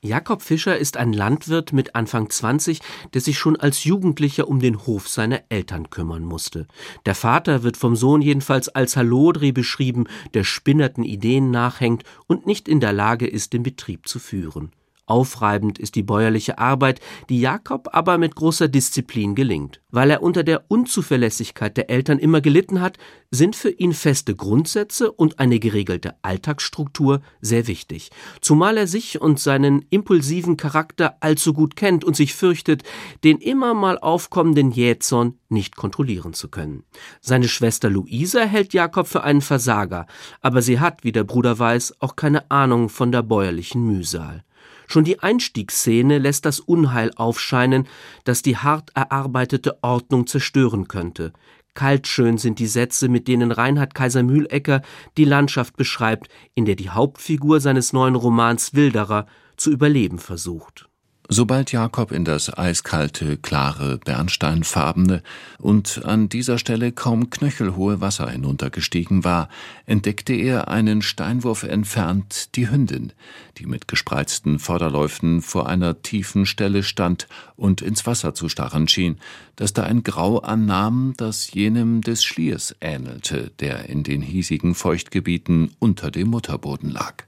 [0.03, 2.81] Jakob Fischer ist ein Landwirt mit Anfang 20,
[3.15, 6.67] der sich schon als Jugendlicher um den Hof seiner Eltern kümmern musste.
[7.07, 10.03] Der Vater wird vom Sohn jedenfalls als Halodri beschrieben,
[10.35, 14.71] der spinnerten Ideen nachhängt und nicht in der Lage ist, den Betrieb zu führen.
[15.07, 19.81] Aufreibend ist die bäuerliche Arbeit, die Jakob aber mit großer Disziplin gelingt.
[19.89, 22.97] Weil er unter der Unzuverlässigkeit der Eltern immer gelitten hat,
[23.31, 28.11] sind für ihn feste Grundsätze und eine geregelte Alltagsstruktur sehr wichtig.
[28.41, 32.83] Zumal er sich und seinen impulsiven Charakter allzu gut kennt und sich fürchtet,
[33.23, 36.83] den immer mal aufkommenden Jähzorn nicht kontrollieren zu können.
[37.21, 40.05] Seine Schwester Luisa hält Jakob für einen Versager,
[40.41, 44.43] aber sie hat, wie der Bruder weiß, auch keine Ahnung von der bäuerlichen Mühsal.
[44.87, 47.87] Schon die Einstiegsszene lässt das Unheil aufscheinen,
[48.23, 51.33] das die hart erarbeitete Ordnung zerstören könnte.
[51.73, 54.81] Kaltschön sind die Sätze, mit denen Reinhard Kaiser Mühlecker
[55.17, 60.89] die Landschaft beschreibt, in der die Hauptfigur seines neuen Romans Wilderer zu überleben versucht.
[61.29, 65.21] Sobald Jakob in das eiskalte, klare, bernsteinfarbene
[65.59, 69.49] und an dieser Stelle kaum knöchelhohe Wasser hinuntergestiegen war,
[69.85, 73.11] entdeckte er einen Steinwurf entfernt die Hündin,
[73.57, 79.17] die mit gespreizten Vorderläufen vor einer tiefen Stelle stand und ins Wasser zu starren schien,
[79.57, 85.71] das da ein Grau annahm, das jenem des Schliers ähnelte, der in den hiesigen Feuchtgebieten
[85.79, 87.27] unter dem Mutterboden lag.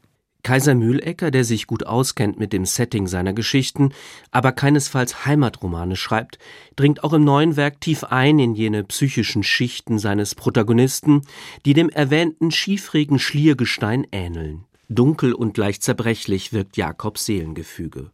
[0.50, 3.94] Kaiser Mühlecker, der sich gut auskennt mit dem Setting seiner Geschichten,
[4.32, 6.40] aber keinesfalls Heimatromane schreibt,
[6.76, 11.22] dringt auch im neuen Werk tief ein in jene psychischen Schichten seines Protagonisten,
[11.68, 14.66] die dem erwähnten schiefregen Schliergestein ähneln.
[14.88, 18.10] Dunkel und leicht zerbrechlich wirkt Jakobs Seelengefüge.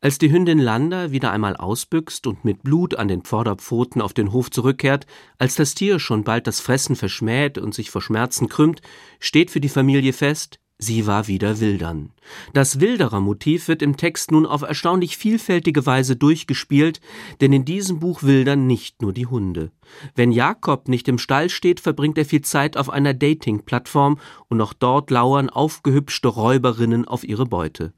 [0.00, 4.30] Als die Hündin Landa wieder einmal ausbüchst und mit Blut an den Vorderpfoten auf den
[4.30, 5.08] Hof zurückkehrt,
[5.38, 8.80] als das Tier schon bald das Fressen verschmäht und sich vor Schmerzen krümmt,
[9.18, 12.10] steht für die Familie fest, Sie war wieder wildern.
[12.52, 17.00] Das Wilderer-Motiv wird im Text nun auf erstaunlich vielfältige Weise durchgespielt,
[17.40, 19.70] denn in diesem Buch wildern nicht nur die Hunde.
[20.16, 24.72] Wenn Jakob nicht im Stall steht, verbringt er viel Zeit auf einer Dating-Plattform und auch
[24.72, 27.92] dort lauern aufgehübschte Räuberinnen auf ihre Beute.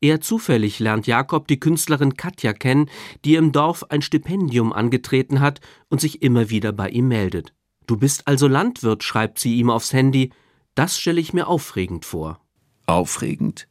[0.00, 2.88] Eher zufällig lernt Jakob die Künstlerin Katja kennen,
[3.24, 5.60] die im Dorf ein Stipendium angetreten hat
[5.90, 7.52] und sich immer wieder bei ihm meldet.
[7.86, 10.30] Du bist also Landwirt, schreibt sie ihm aufs Handy,
[10.76, 12.40] das stelle ich mir aufregend vor.
[12.86, 13.66] Aufregend?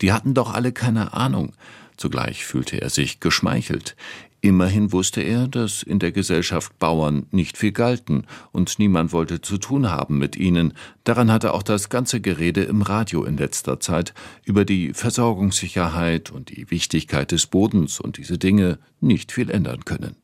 [0.00, 1.52] Die hatten doch alle keine Ahnung.
[1.96, 3.96] Zugleich fühlte er sich geschmeichelt.
[4.42, 9.58] Immerhin wusste er, dass in der Gesellschaft Bauern nicht viel galten und niemand wollte zu
[9.58, 10.72] tun haben mit ihnen.
[11.04, 16.48] Daran hatte auch das ganze Gerede im Radio in letzter Zeit über die Versorgungssicherheit und
[16.56, 20.16] die Wichtigkeit des Bodens und diese Dinge nicht viel ändern können.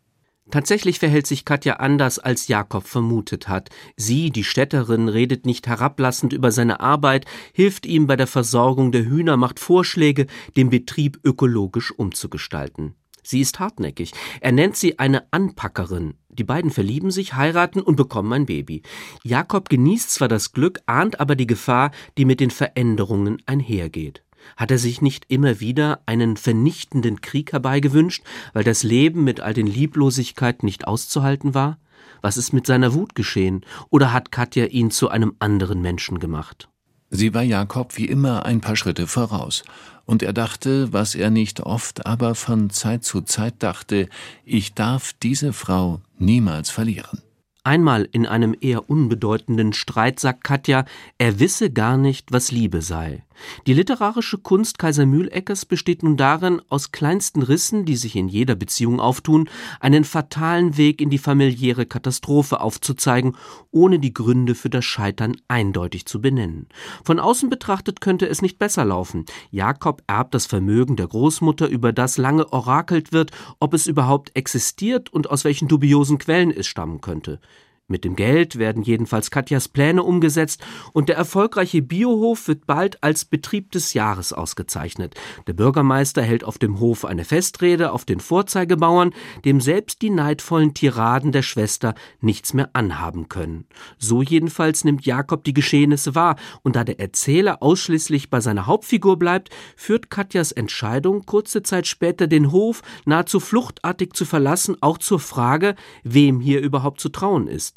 [0.51, 3.71] Tatsächlich verhält sich Katja anders, als Jakob vermutet hat.
[3.97, 9.05] Sie, die Städterin, redet nicht herablassend über seine Arbeit, hilft ihm bei der Versorgung der
[9.05, 10.27] Hühner, macht Vorschläge,
[10.57, 12.95] den Betrieb ökologisch umzugestalten.
[13.25, 14.13] Sie ist hartnäckig.
[14.41, 16.15] Er nennt sie eine Anpackerin.
[16.29, 18.83] Die beiden verlieben sich, heiraten und bekommen ein Baby.
[19.25, 24.23] Jakob genießt zwar das Glück, ahnt aber die Gefahr, die mit den Veränderungen einhergeht.
[24.57, 29.55] Hat er sich nicht immer wieder einen vernichtenden Krieg herbeigewünscht, weil das Leben mit all
[29.55, 31.79] den Lieblosigkeiten nicht auszuhalten war?
[32.23, 33.65] Was ist mit seiner Wut geschehen?
[33.91, 36.69] Oder hat Katja ihn zu einem anderen Menschen gemacht?
[37.11, 39.63] Sie war Jakob wie immer ein paar Schritte voraus,
[40.07, 44.09] und er dachte, was er nicht oft, aber von Zeit zu Zeit dachte,
[44.45, 47.23] ich darf diese Frau niemals verlieren.
[47.65, 50.85] Einmal in einem eher unbedeutenden Streit sagt Katja,
[51.19, 53.25] er wisse gar nicht, was Liebe sei.
[53.67, 58.55] Die literarische Kunst Kaiser Mühleckers besteht nun darin, aus kleinsten Rissen, die sich in jeder
[58.55, 59.49] Beziehung auftun,
[59.81, 63.37] einen fatalen Weg in die familiäre Katastrophe aufzuzeigen,
[63.71, 66.69] ohne die Gründe für das Scheitern eindeutig zu benennen.
[67.05, 69.25] Von außen betrachtet könnte es nicht besser laufen.
[69.51, 73.31] Jakob erbt das Vermögen der Großmutter, über das lange orakelt wird,
[73.61, 77.41] ob es überhaupt existiert und aus welchen dubiosen Quellen es stammen könnte.
[77.89, 80.61] Mit dem Geld werden jedenfalls Katjas Pläne umgesetzt
[80.93, 85.15] und der erfolgreiche Biohof wird bald als Betrieb des Jahres ausgezeichnet.
[85.47, 89.15] Der Bürgermeister hält auf dem Hof eine Festrede auf den Vorzeigebauern,
[89.45, 93.67] dem selbst die neidvollen Tiraden der Schwester nichts mehr anhaben können.
[93.99, 96.35] So jedenfalls nimmt Jakob die Geschehnisse wahr
[96.65, 102.27] und da der Erzähler ausschließlich bei seiner Hauptfigur bleibt, führt Katjas Entscheidung, kurze Zeit später
[102.27, 107.76] den Hof nahezu fluchtartig zu verlassen, auch zur Frage, wem hier überhaupt zu trauen ist.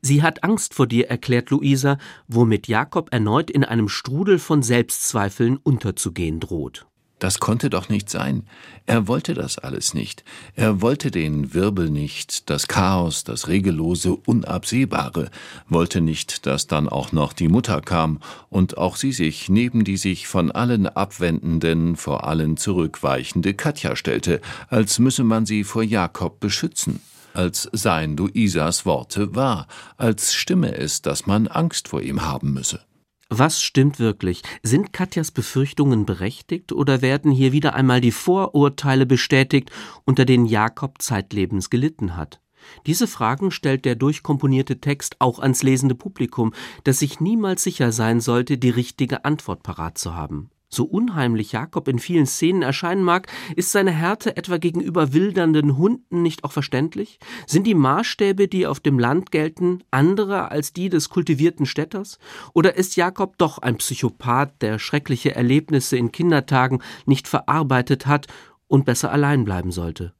[0.00, 5.56] Sie hat Angst vor dir, erklärt Luisa, womit Jakob erneut in einem Strudel von Selbstzweifeln
[5.56, 6.86] unterzugehen droht.
[7.18, 8.42] Das konnte doch nicht sein.
[8.84, 10.22] Er wollte das alles nicht.
[10.54, 15.30] Er wollte den Wirbel nicht, das Chaos, das Regellose, Unabsehbare,
[15.66, 18.20] wollte nicht, dass dann auch noch die Mutter kam
[18.50, 24.42] und auch sie sich neben die sich von allen abwendenden, vor allen zurückweichende Katja stellte,
[24.68, 27.00] als müsse man sie vor Jakob beschützen
[27.36, 29.66] als seien Luisas Worte wahr,
[29.96, 32.80] als stimme es, dass man Angst vor ihm haben müsse.
[33.28, 34.42] Was stimmt wirklich?
[34.62, 39.70] Sind Katjas Befürchtungen berechtigt oder werden hier wieder einmal die Vorurteile bestätigt,
[40.04, 42.40] unter denen Jakob zeitlebens gelitten hat?
[42.86, 46.52] Diese Fragen stellt der durchkomponierte Text auch ans lesende Publikum,
[46.84, 50.50] das sich niemals sicher sein sollte, die richtige Antwort parat zu haben.
[50.68, 56.22] So unheimlich Jakob in vielen Szenen erscheinen mag, ist seine Härte etwa gegenüber wildernden Hunden
[56.22, 57.20] nicht auch verständlich?
[57.46, 62.18] Sind die Maßstäbe, die auf dem Land gelten, andere als die des kultivierten Städters?
[62.52, 68.26] Oder ist Jakob doch ein Psychopath, der schreckliche Erlebnisse in Kindertagen nicht verarbeitet hat
[68.66, 70.14] und besser allein bleiben sollte?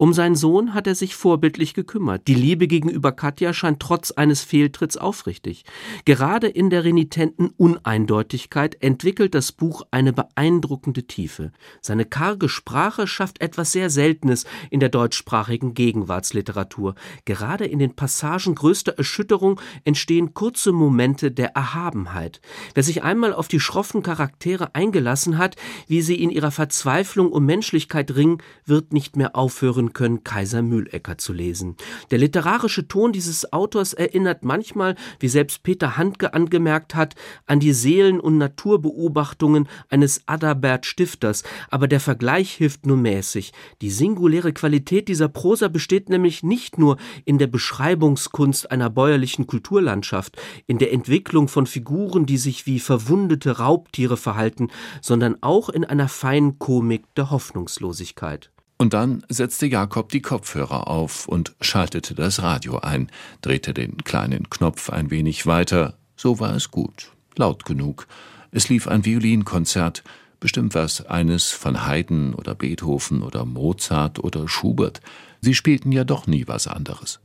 [0.00, 2.26] Um seinen Sohn hat er sich vorbildlich gekümmert.
[2.26, 5.66] Die Liebe gegenüber Katja scheint trotz eines Fehltritts aufrichtig.
[6.06, 11.52] Gerade in der renitenten Uneindeutigkeit entwickelt das Buch eine beeindruckende Tiefe.
[11.82, 16.94] Seine karge Sprache schafft etwas sehr Seltenes in der deutschsprachigen Gegenwartsliteratur.
[17.26, 22.40] Gerade in den Passagen größter Erschütterung entstehen kurze Momente der Erhabenheit.
[22.72, 25.56] Wer sich einmal auf die schroffen Charaktere eingelassen hat,
[25.88, 31.18] wie sie in ihrer Verzweiflung um Menschlichkeit ringen, wird nicht mehr aufhören können, Kaiser Mühlecker
[31.18, 31.76] zu lesen.
[32.10, 37.14] Der literarische Ton dieses Autors erinnert manchmal, wie selbst Peter Handke angemerkt hat,
[37.46, 43.52] an die Seelen- und Naturbeobachtungen eines Adalbert Stifters, aber der Vergleich hilft nur mäßig.
[43.82, 50.40] Die singuläre Qualität dieser Prosa besteht nämlich nicht nur in der Beschreibungskunst einer bäuerlichen Kulturlandschaft,
[50.66, 54.68] in der Entwicklung von Figuren, die sich wie verwundete Raubtiere verhalten,
[55.00, 58.50] sondern auch in einer feinen Komik der Hoffnungslosigkeit.
[58.80, 63.10] Und dann setzte Jakob die Kopfhörer auf und schaltete das Radio ein,
[63.42, 65.98] drehte den kleinen Knopf ein wenig weiter.
[66.16, 68.06] So war es gut, laut genug.
[68.52, 70.02] Es lief ein Violinkonzert,
[70.40, 75.02] bestimmt was eines von Haydn oder Beethoven oder Mozart oder Schubert.
[75.42, 77.20] Sie spielten ja doch nie was anderes.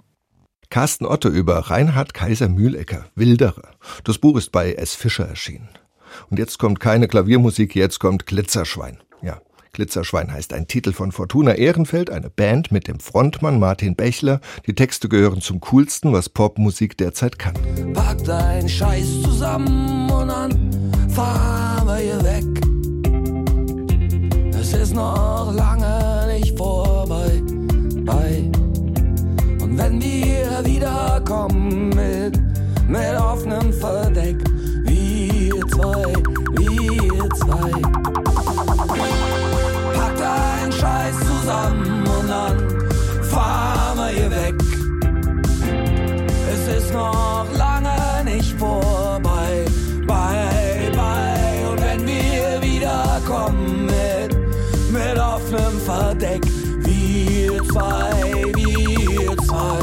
[0.69, 3.71] Carsten Otto über Reinhard Kaiser Mühlecker, Wilderer.
[4.03, 4.93] Das Buch ist bei S.
[4.93, 5.69] Fischer erschienen.
[6.29, 8.97] Und jetzt kommt keine Klaviermusik, jetzt kommt Glitzerschwein.
[9.75, 14.39] Glitzerschwein heißt ein Titel von Fortuna Ehrenfeld, eine Band mit dem Frontmann Martin Bechler.
[14.67, 17.55] Die Texte gehören zum coolsten, was Popmusik derzeit kann.
[17.93, 20.71] Pack dein Scheiß zusammen und dann
[21.09, 22.45] fahren wir hier weg.
[24.57, 27.41] Es ist noch lange nicht vorbei.
[28.05, 28.49] Bei.
[29.61, 32.39] Und wenn wir wiederkommen mit,
[32.87, 34.37] mit offenem Verdeck,
[34.85, 36.13] wir zwei,
[36.53, 38.04] wir zwei.
[56.17, 59.79] Verdeck, wir zwei, wir zwei.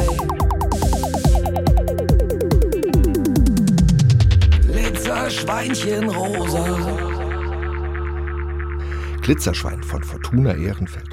[4.66, 6.64] Glitzerschweinchen rosa.
[9.20, 11.10] Glitzerschwein von Fortuna Ehrenfeld.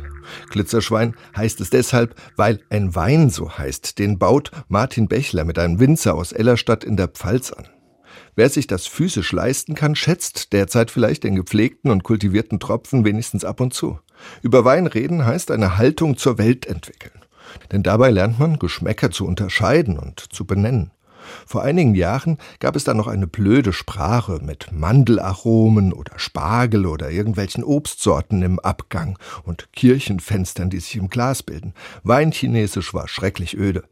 [0.52, 4.00] Glitzerschwein heißt es deshalb, weil ein Wein so heißt.
[4.00, 7.68] Den baut Martin Bechler mit einem Winzer aus Ellerstadt in der Pfalz an.
[8.38, 13.44] Wer sich das physisch leisten kann, schätzt derzeit vielleicht den gepflegten und kultivierten Tropfen wenigstens
[13.44, 14.00] ab und zu.
[14.42, 17.20] Über Wein reden heißt eine Haltung zur Welt entwickeln.
[17.72, 20.92] Denn dabei lernt man, Geschmäcker zu unterscheiden und zu benennen.
[21.46, 27.12] Vor einigen Jahren gab es da noch eine blöde Sprache mit Mandelaromen oder Spargel oder
[27.12, 31.74] irgendwelchen Obstsorten im Abgang und Kirchenfenstern, die sich im Glas bilden.
[32.04, 33.84] Weinchinesisch war schrecklich öde.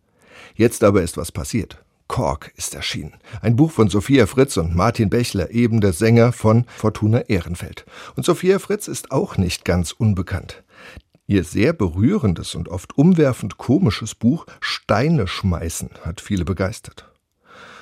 [0.56, 1.84] Jetzt aber ist was passiert.
[2.08, 3.14] Kork ist erschienen.
[3.42, 7.86] Ein Buch von Sophia Fritz und Martin Bechler, eben der Sänger von Fortuna Ehrenfeld.
[8.16, 10.64] Und Sophia Fritz ist auch nicht ganz unbekannt.
[11.28, 17.12] Ihr sehr berührendes und oft umwerfend komisches Buch Steine schmeißen hat viele begeistert.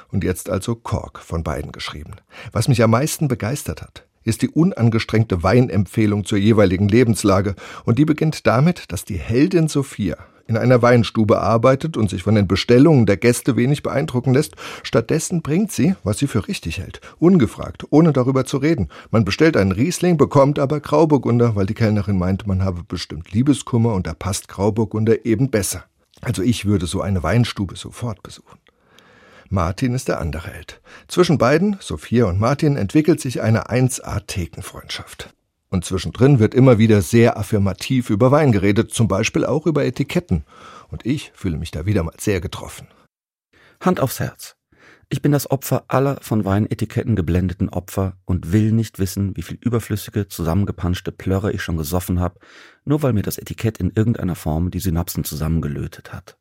[0.10, 2.14] Und jetzt also Kork von beiden geschrieben.
[2.52, 8.06] Was mich am meisten begeistert hat, ist die unangestrengte Weinempfehlung zur jeweiligen Lebenslage, und die
[8.06, 10.18] beginnt damit, dass die Heldin Sophia
[10.48, 14.56] in einer Weinstube arbeitet und sich von den Bestellungen der Gäste wenig beeindrucken lässt.
[14.84, 18.90] Stattdessen bringt sie, was sie für richtig hält, ungefragt, ohne darüber zu reden.
[19.12, 23.94] Man bestellt einen Riesling, bekommt aber Grauburgunder, weil die Kellnerin meint, man habe bestimmt Liebeskummer
[23.94, 25.86] und da passt Grauburgunder eben besser.
[26.22, 28.60] Also ich würde so eine Weinstube sofort besuchen.
[29.50, 30.82] Martin ist der andere Held.
[31.08, 35.35] Zwischen beiden, Sophia und Martin, entwickelt sich eine 1A-Thekenfreundschaft.
[35.70, 40.46] Und zwischendrin wird immer wieder sehr affirmativ über Wein geredet, zum Beispiel auch über Etiketten.
[40.90, 42.88] Und ich fühle mich da wieder mal sehr getroffen.
[43.82, 44.56] Hand aufs Herz.
[45.10, 49.58] Ich bin das Opfer aller von Weinetiketten geblendeten Opfer und will nicht wissen, wie viel
[49.62, 52.40] überflüssige, zusammengepanschte Plörre ich schon gesoffen habe,
[52.86, 56.38] nur weil mir das Etikett in irgendeiner Form die Synapsen zusammengelötet hat.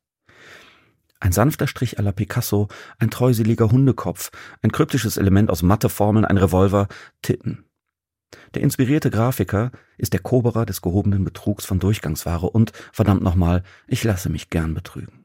[1.21, 2.69] Ein sanfter Strich à la Picasso,
[2.99, 4.31] ein treuseliger Hundekopf,
[4.63, 6.89] ein kryptisches Element aus Matheformeln, ein Revolver,
[7.21, 7.65] Titten.
[8.55, 14.05] Der inspirierte Grafiker ist der Koberer des gehobenen Betrugs von Durchgangsware und, verdammt nochmal, ich
[14.05, 15.25] lasse mich gern betrügen.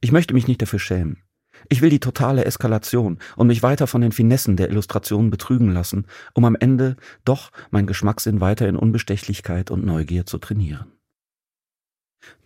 [0.00, 1.22] Ich möchte mich nicht dafür schämen.
[1.68, 6.06] Ich will die totale Eskalation und mich weiter von den Finessen der Illustrationen betrügen lassen,
[6.34, 10.92] um am Ende doch mein Geschmackssinn weiter in Unbestechlichkeit und Neugier zu trainieren.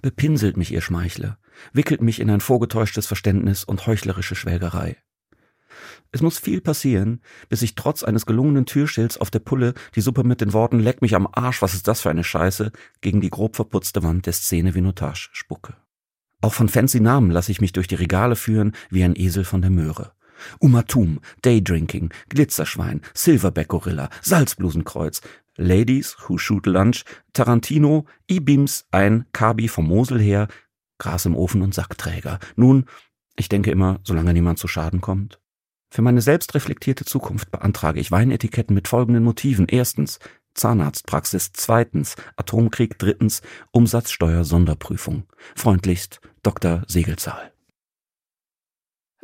[0.02, 1.38] Bepinselt mich ihr Schmeichler,
[1.72, 4.96] wickelt mich in ein vorgetäuschtes Verständnis und heuchlerische Schwelgerei.
[6.12, 10.24] Es muss viel passieren, bis ich trotz eines gelungenen Türschilds auf der Pulle die Suppe
[10.24, 13.31] mit den Worten Leck mich am Arsch, was ist das für eine Scheiße, gegen die
[13.31, 15.74] grob verputzte Wand der Szene Vinotage spucke.
[16.41, 19.62] Auch von fancy Namen lasse ich mich durch die Regale führen wie ein Esel von
[19.62, 20.12] der Möhre.
[20.61, 25.22] Umatum, Daydrinking, Glitzerschwein, Silverback Gorilla, Salzblusenkreuz,
[25.57, 30.49] Ladies Who Shoot Lunch, Tarantino, E-Beams, ein Kabi vom Mosel her,
[30.99, 32.39] Gras im Ofen und Sackträger.
[32.57, 32.87] Nun,
[33.37, 35.41] ich denke immer, solange niemand zu Schaden kommt.
[35.91, 39.66] Für meine selbstreflektierte Zukunft beantrage ich Weinetiketten mit folgenden Motiven.
[39.68, 40.18] Erstens
[40.55, 45.24] Zahnarztpraxis, zweitens Atomkrieg, drittens Umsatzsteuer Sonderprüfung.
[45.55, 46.82] Freundlichst Dr.
[46.89, 47.53] Segelzahl.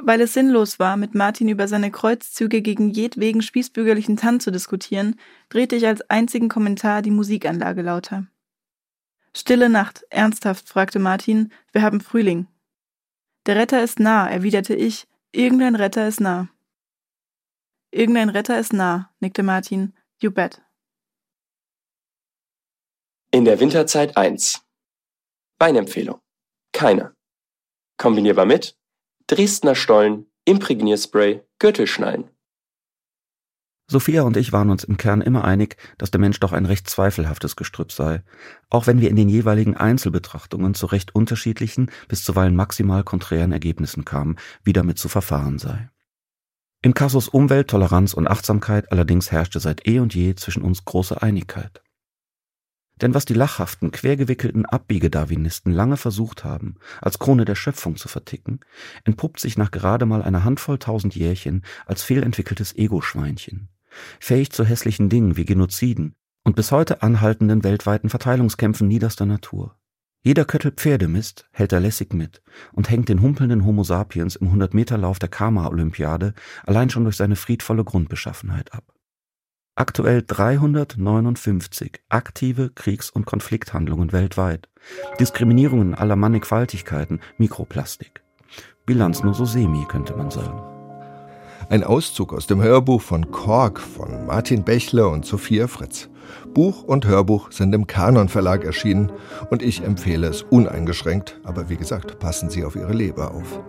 [0.05, 5.17] Weil es sinnlos war, mit Martin über seine Kreuzzüge gegen jedwegen spießbürgerlichen Tanz zu diskutieren,
[5.49, 8.27] drehte ich als einzigen Kommentar die Musikanlage lauter.
[9.35, 12.47] Stille Nacht, ernsthaft, fragte Martin, wir haben Frühling.
[13.47, 16.49] Der Retter ist nah, erwiderte ich, irgendein Retter ist nah.
[17.95, 19.93] Irgendein Retter ist nah, nickte Martin.
[20.19, 20.63] You bet.
[23.31, 24.63] In der Winterzeit 1.
[25.59, 26.19] Weinempfehlung.
[26.73, 27.15] Keine.
[27.99, 28.79] Kombinierbar mit
[29.27, 32.31] Dresdner Stollen, Imprägnierspray, Gürtelschnallen.
[33.89, 36.89] Sophia und ich waren uns im Kern immer einig, dass der Mensch doch ein recht
[36.89, 38.23] zweifelhaftes Gestrüpp sei,
[38.71, 44.07] auch wenn wir in den jeweiligen Einzelbetrachtungen zu recht unterschiedlichen bis zuweilen maximal konträren Ergebnissen
[44.07, 45.91] kamen, wie damit zu verfahren sei.
[46.85, 51.23] Im Kasus Umwelt, Toleranz und Achtsamkeit allerdings herrschte seit eh und je zwischen uns große
[51.23, 51.81] Einigkeit.
[53.01, 58.59] Denn was die lachhaften, quergewickelten Abbiegedarwinisten lange versucht haben, als Krone der Schöpfung zu verticken,
[59.05, 63.69] entpuppt sich nach gerade mal einer Handvoll tausend Jährchen als fehlentwickeltes Ego-Schweinchen,
[64.19, 69.77] fähig zu hässlichen Dingen wie Genoziden und bis heute anhaltenden weltweiten Verteilungskämpfen niederster Natur.
[70.25, 72.43] Jeder Köttel Pferdemist hält er lässig mit
[72.73, 77.83] und hängt den humpelnden Homo sapiens im 100-Meter-Lauf der Karma-Olympiade allein schon durch seine friedvolle
[77.83, 78.85] Grundbeschaffenheit ab.
[79.75, 84.69] Aktuell 359 aktive Kriegs- und Konflikthandlungen weltweit.
[85.19, 88.23] Diskriminierungen aller Mannigfaltigkeiten, Mikroplastik.
[88.87, 90.63] Bilanz nur so semi, könnte man sagen.
[91.69, 96.11] Ein Auszug aus dem Hörbuch von Kork von Martin Bächler und Sophia Fritz.
[96.55, 99.13] Buch und Hörbuch sind im Kanon Verlag erschienen
[99.51, 103.61] und ich empfehle es uneingeschränkt, aber wie gesagt, passen Sie auf Ihre Leber auf.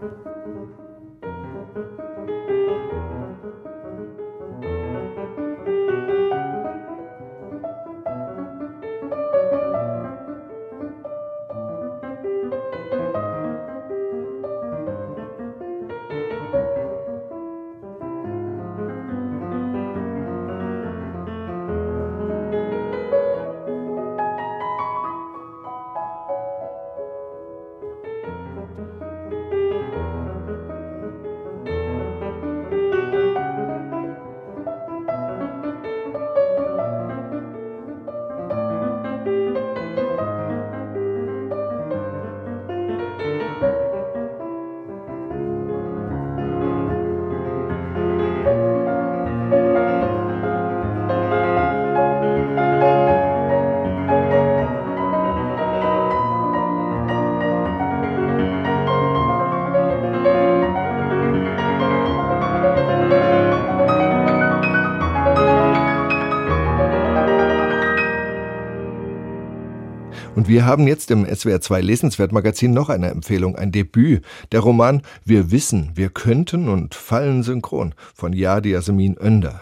[70.54, 74.24] Wir haben jetzt im SWR 2 Lesenswert-Magazin noch eine Empfehlung, ein Debüt.
[74.52, 79.62] Der Roman Wir wissen, wir könnten und fallen synchron von Yadi Yasemin Önder.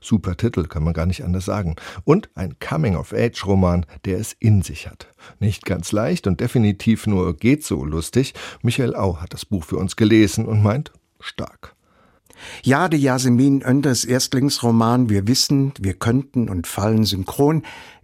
[0.00, 1.76] Super Titel, kann man gar nicht anders sagen.
[2.04, 5.08] Und ein Coming-of-Age-Roman, der es in sich hat.
[5.40, 8.32] Nicht ganz leicht und definitiv nur geht so lustig.
[8.62, 10.90] Michael Au hat das Buch für uns gelesen und meint,
[11.20, 11.76] stark.
[12.62, 17.62] Jade Yasemin Önders Erstlingsroman Wir wissen, wir könnten und fallen synchron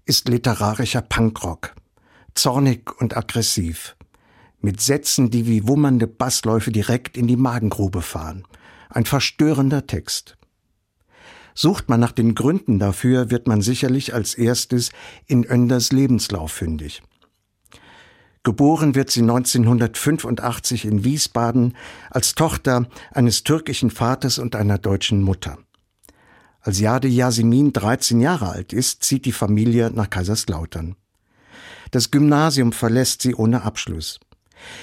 [0.08, 1.74] ist literarischer Punkrock.
[2.34, 3.94] Zornig und aggressiv.
[4.60, 8.44] Mit Sätzen, die wie wummernde Bassläufe direkt in die Magengrube fahren.
[8.88, 10.38] Ein verstörender Text.
[11.54, 14.92] Sucht man nach den Gründen dafür, wird man sicherlich als erstes
[15.26, 17.02] in Önders Lebenslauf fündig.
[18.44, 21.76] Geboren wird sie 1985 in Wiesbaden
[22.10, 25.58] als Tochter eines türkischen Vaters und einer deutschen Mutter.
[26.60, 30.96] Als Jade Yasemin 13 Jahre alt ist, zieht die Familie nach Kaiserslautern.
[31.90, 34.20] Das Gymnasium verlässt sie ohne Abschluss.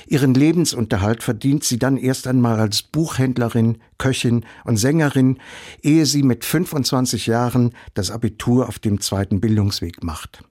[0.08, 5.38] Ihren Lebensunterhalt verdient sie dann erst einmal als Buchhändlerin, Köchin und Sängerin,
[5.82, 10.44] ehe sie mit 25 Jahren das Abitur auf dem zweiten Bildungsweg macht.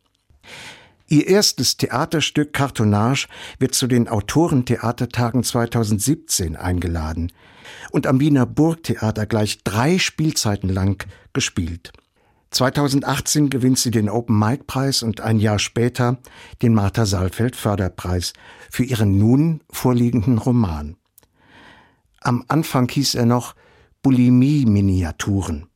[1.09, 3.29] Ihr erstes Theaterstück Cartonnage
[3.59, 7.31] wird zu den Autorentheatertagen 2017 eingeladen
[7.91, 11.93] und am Wiener Burgtheater gleich drei Spielzeiten lang gespielt.
[12.51, 16.19] 2018 gewinnt sie den Open Mic Preis und ein Jahr später
[16.63, 18.33] den Martha Saalfeld Förderpreis
[18.71, 20.97] für ihren nun vorliegenden Roman.
[22.21, 23.55] Am Anfang hieß er noch
[24.03, 25.67] Bulimie Miniaturen.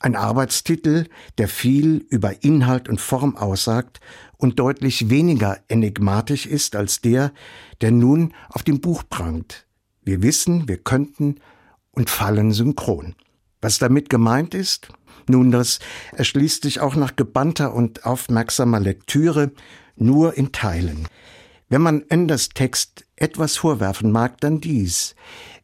[0.00, 4.00] Ein Arbeitstitel, der viel über Inhalt und Form aussagt
[4.36, 7.32] und deutlich weniger enigmatisch ist als der,
[7.80, 9.66] der nun auf dem Buch prangt.
[10.02, 11.40] Wir wissen, wir könnten
[11.90, 13.16] und fallen synchron.
[13.60, 14.88] Was damit gemeint ist?
[15.26, 15.80] Nun, das
[16.12, 19.50] erschließt sich auch nach gebannter und aufmerksamer Lektüre
[19.96, 21.08] nur in Teilen.
[21.68, 25.14] Wenn man Enders Text etwas vorwerfen mag, dann dies.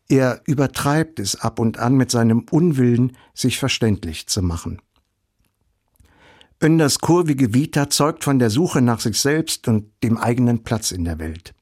[0.09, 4.81] Er übertreibt es ab und an mit seinem Unwillen, sich verständlich zu machen.
[6.63, 11.05] Önders kurvige Vita zeugt von der Suche nach sich selbst und dem eigenen Platz in
[11.05, 11.55] der Welt.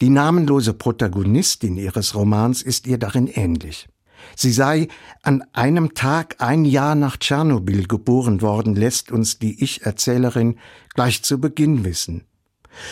[0.00, 3.88] Die namenlose Protagonistin ihres Romans ist ihr darin ähnlich.
[4.34, 4.88] Sie sei
[5.22, 10.58] an einem Tag ein Jahr nach Tschernobyl geboren worden, lässt uns die Ich-Erzählerin
[10.94, 12.24] gleich zu Beginn wissen.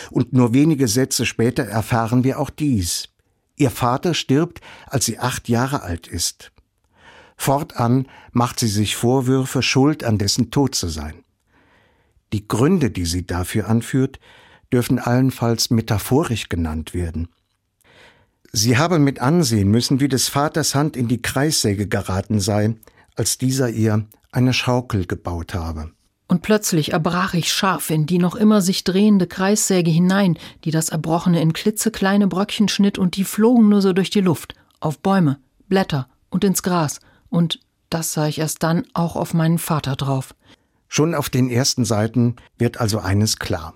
[0.09, 3.09] Und nur wenige Sätze später erfahren wir auch dies.
[3.55, 6.51] Ihr Vater stirbt, als sie acht Jahre alt ist.
[7.37, 11.23] Fortan macht sie sich Vorwürfe, schuld an dessen Tod zu sein.
[12.33, 14.19] Die Gründe, die sie dafür anführt,
[14.71, 17.29] dürfen allenfalls metaphorisch genannt werden.
[18.51, 22.75] Sie habe mit ansehen müssen, wie des Vaters Hand in die Kreissäge geraten sei,
[23.15, 25.91] als dieser ihr eine Schaukel gebaut habe.
[26.27, 30.89] Und plötzlich erbrach ich scharf in die noch immer sich drehende Kreissäge hinein, die das
[30.89, 35.37] Erbrochene in klitzekleine Bröckchen schnitt, und die flogen nur so durch die Luft, auf Bäume,
[35.67, 36.99] Blätter und ins Gras,
[37.29, 37.59] und
[37.89, 40.33] das sah ich erst dann auch auf meinen Vater drauf.
[40.87, 43.73] Schon auf den ersten Seiten wird also eines klar.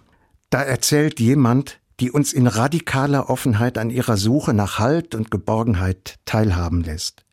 [0.50, 6.16] Da erzählt jemand, die uns in radikaler Offenheit an ihrer Suche nach Halt und Geborgenheit
[6.26, 7.26] teilhaben lässt,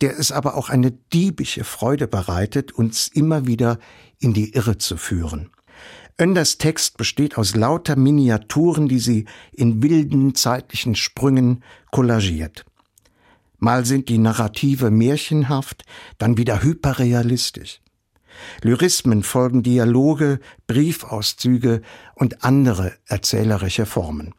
[0.00, 3.78] der es aber auch eine diebische Freude bereitet, uns immer wieder
[4.18, 5.50] in die Irre zu führen.
[6.18, 12.64] Önders Text besteht aus lauter Miniaturen, die sie in wilden zeitlichen Sprüngen kollagiert.
[13.58, 15.84] Mal sind die Narrative märchenhaft,
[16.18, 17.80] dann wieder hyperrealistisch.
[18.62, 21.82] Lyrismen folgen Dialoge, Briefauszüge
[22.14, 24.34] und andere erzählerische Formen.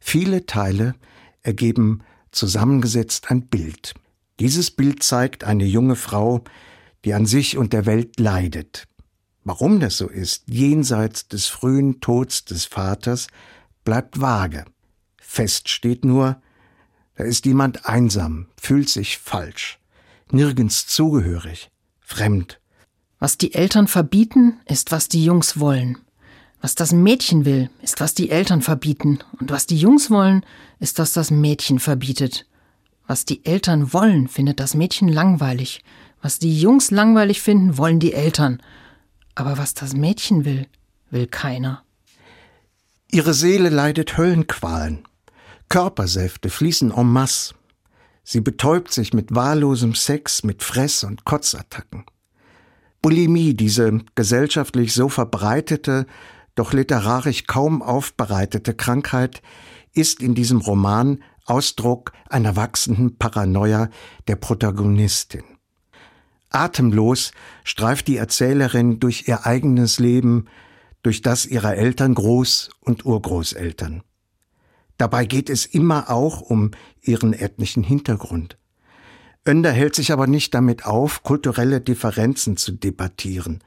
[0.00, 0.94] Viele Teile
[1.42, 3.94] ergeben zusammengesetzt ein Bild.
[4.40, 6.42] Dieses Bild zeigt eine junge Frau,
[7.04, 8.88] die an sich und der Welt leidet.
[9.44, 13.26] Warum das so ist, jenseits des frühen Tods des Vaters,
[13.84, 14.64] bleibt vage.
[15.20, 16.40] Fest steht nur,
[17.16, 19.78] da ist jemand einsam, fühlt sich falsch,
[20.30, 21.70] nirgends zugehörig,
[22.00, 22.60] fremd
[23.22, 25.96] was die Eltern verbieten, ist, was die Jungs wollen.
[26.60, 29.20] Was das Mädchen will, ist, was die Eltern verbieten.
[29.38, 30.44] Und was die Jungs wollen,
[30.80, 32.46] ist, was das Mädchen verbietet.
[33.06, 35.84] Was die Eltern wollen, findet das Mädchen langweilig.
[36.20, 38.60] Was die Jungs langweilig finden, wollen die Eltern.
[39.34, 40.66] Aber was das Mädchen will,
[41.10, 41.84] will keiner.
[43.10, 45.04] Ihre Seele leidet Höllenqualen.
[45.68, 47.54] Körpersäfte fließen en masse.
[48.24, 52.04] Sie betäubt sich mit wahllosem Sex, mit Fress- und Kotzattacken.
[53.00, 56.06] Bulimie, diese gesellschaftlich so verbreitete,
[56.54, 59.42] doch literarisch kaum aufbereitete Krankheit,
[59.92, 63.88] ist in diesem Roman Ausdruck einer wachsenden Paranoia
[64.28, 65.42] der Protagonistin.
[66.54, 67.32] Atemlos
[67.64, 70.46] streift die Erzählerin durch ihr eigenes Leben,
[71.02, 74.02] durch das ihrer Eltern, Groß- und Urgroßeltern.
[74.98, 78.56] Dabei geht es immer auch um ihren ethnischen Hintergrund.
[79.46, 83.64] Önder hält sich aber nicht damit auf, kulturelle Differenzen zu debattieren.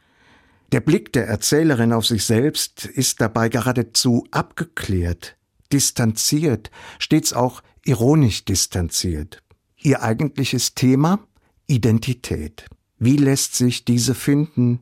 [0.71, 5.35] Der Blick der Erzählerin auf sich selbst ist dabei geradezu abgeklärt,
[5.73, 9.43] distanziert, stets auch ironisch distanziert.
[9.77, 11.19] Ihr eigentliches Thema
[11.67, 12.65] Identität.
[12.99, 14.81] Wie lässt sich diese finden?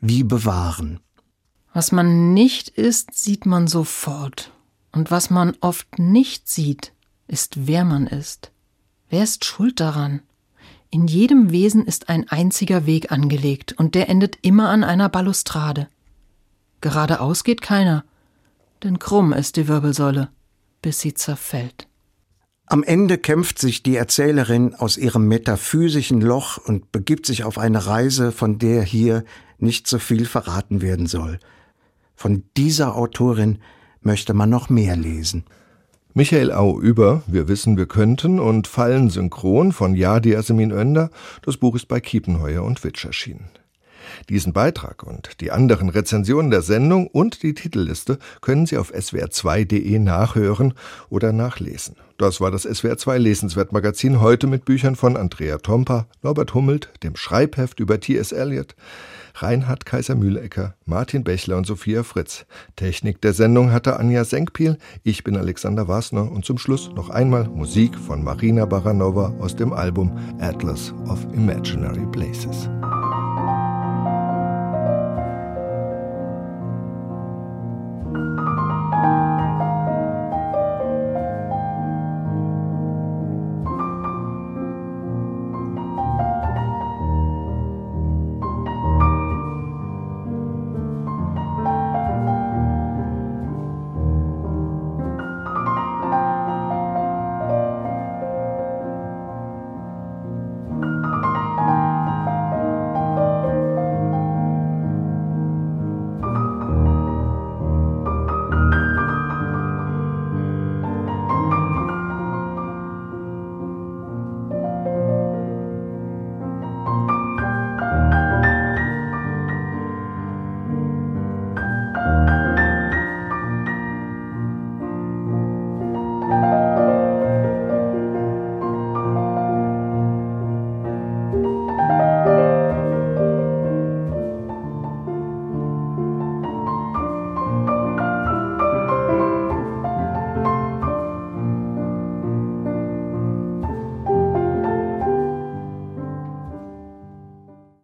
[0.00, 1.00] Wie bewahren?
[1.72, 4.52] Was man nicht ist, sieht man sofort.
[4.92, 6.92] Und was man oft nicht sieht,
[7.26, 8.52] ist, wer man ist.
[9.10, 10.20] Wer ist schuld daran?
[10.90, 15.88] In jedem Wesen ist ein einziger Weg angelegt, und der endet immer an einer Balustrade.
[16.80, 18.04] Geradeaus geht keiner,
[18.82, 20.30] denn krumm ist die Wirbelsäule,
[20.80, 21.87] bis sie zerfällt.
[22.70, 27.86] Am Ende kämpft sich die Erzählerin aus ihrem metaphysischen Loch und begibt sich auf eine
[27.86, 29.24] Reise, von der hier
[29.58, 31.38] nicht so viel verraten werden soll.
[32.14, 33.58] Von dieser Autorin
[34.02, 35.44] möchte man noch mehr lesen.
[36.12, 41.10] Michael Au über Wir wissen, wir könnten und Fallen synchron von Jadi Yasemin Önder.
[41.42, 43.48] Das Buch ist bei Kiepenheuer und Witsch erschienen.
[44.28, 49.98] Diesen Beitrag und die anderen Rezensionen der Sendung und die Titelliste können Sie auf swr2.de
[49.98, 50.74] nachhören
[51.10, 51.96] oder nachlesen.
[52.18, 57.78] Das war das SWR2 Lesenswertmagazin heute mit Büchern von Andrea Tompa, Norbert Hummelt, dem Schreibheft
[57.78, 58.32] über T.S.
[58.32, 58.74] Eliot,
[59.36, 62.44] Reinhard Kaiser-Mühlecker, Martin Bechler und Sophia Fritz.
[62.74, 67.44] Technik der Sendung hatte Anja Senkpiel, ich bin Alexander Wasner und zum Schluss noch einmal
[67.48, 72.68] Musik von Marina Baranova aus dem Album Atlas of Imaginary Places.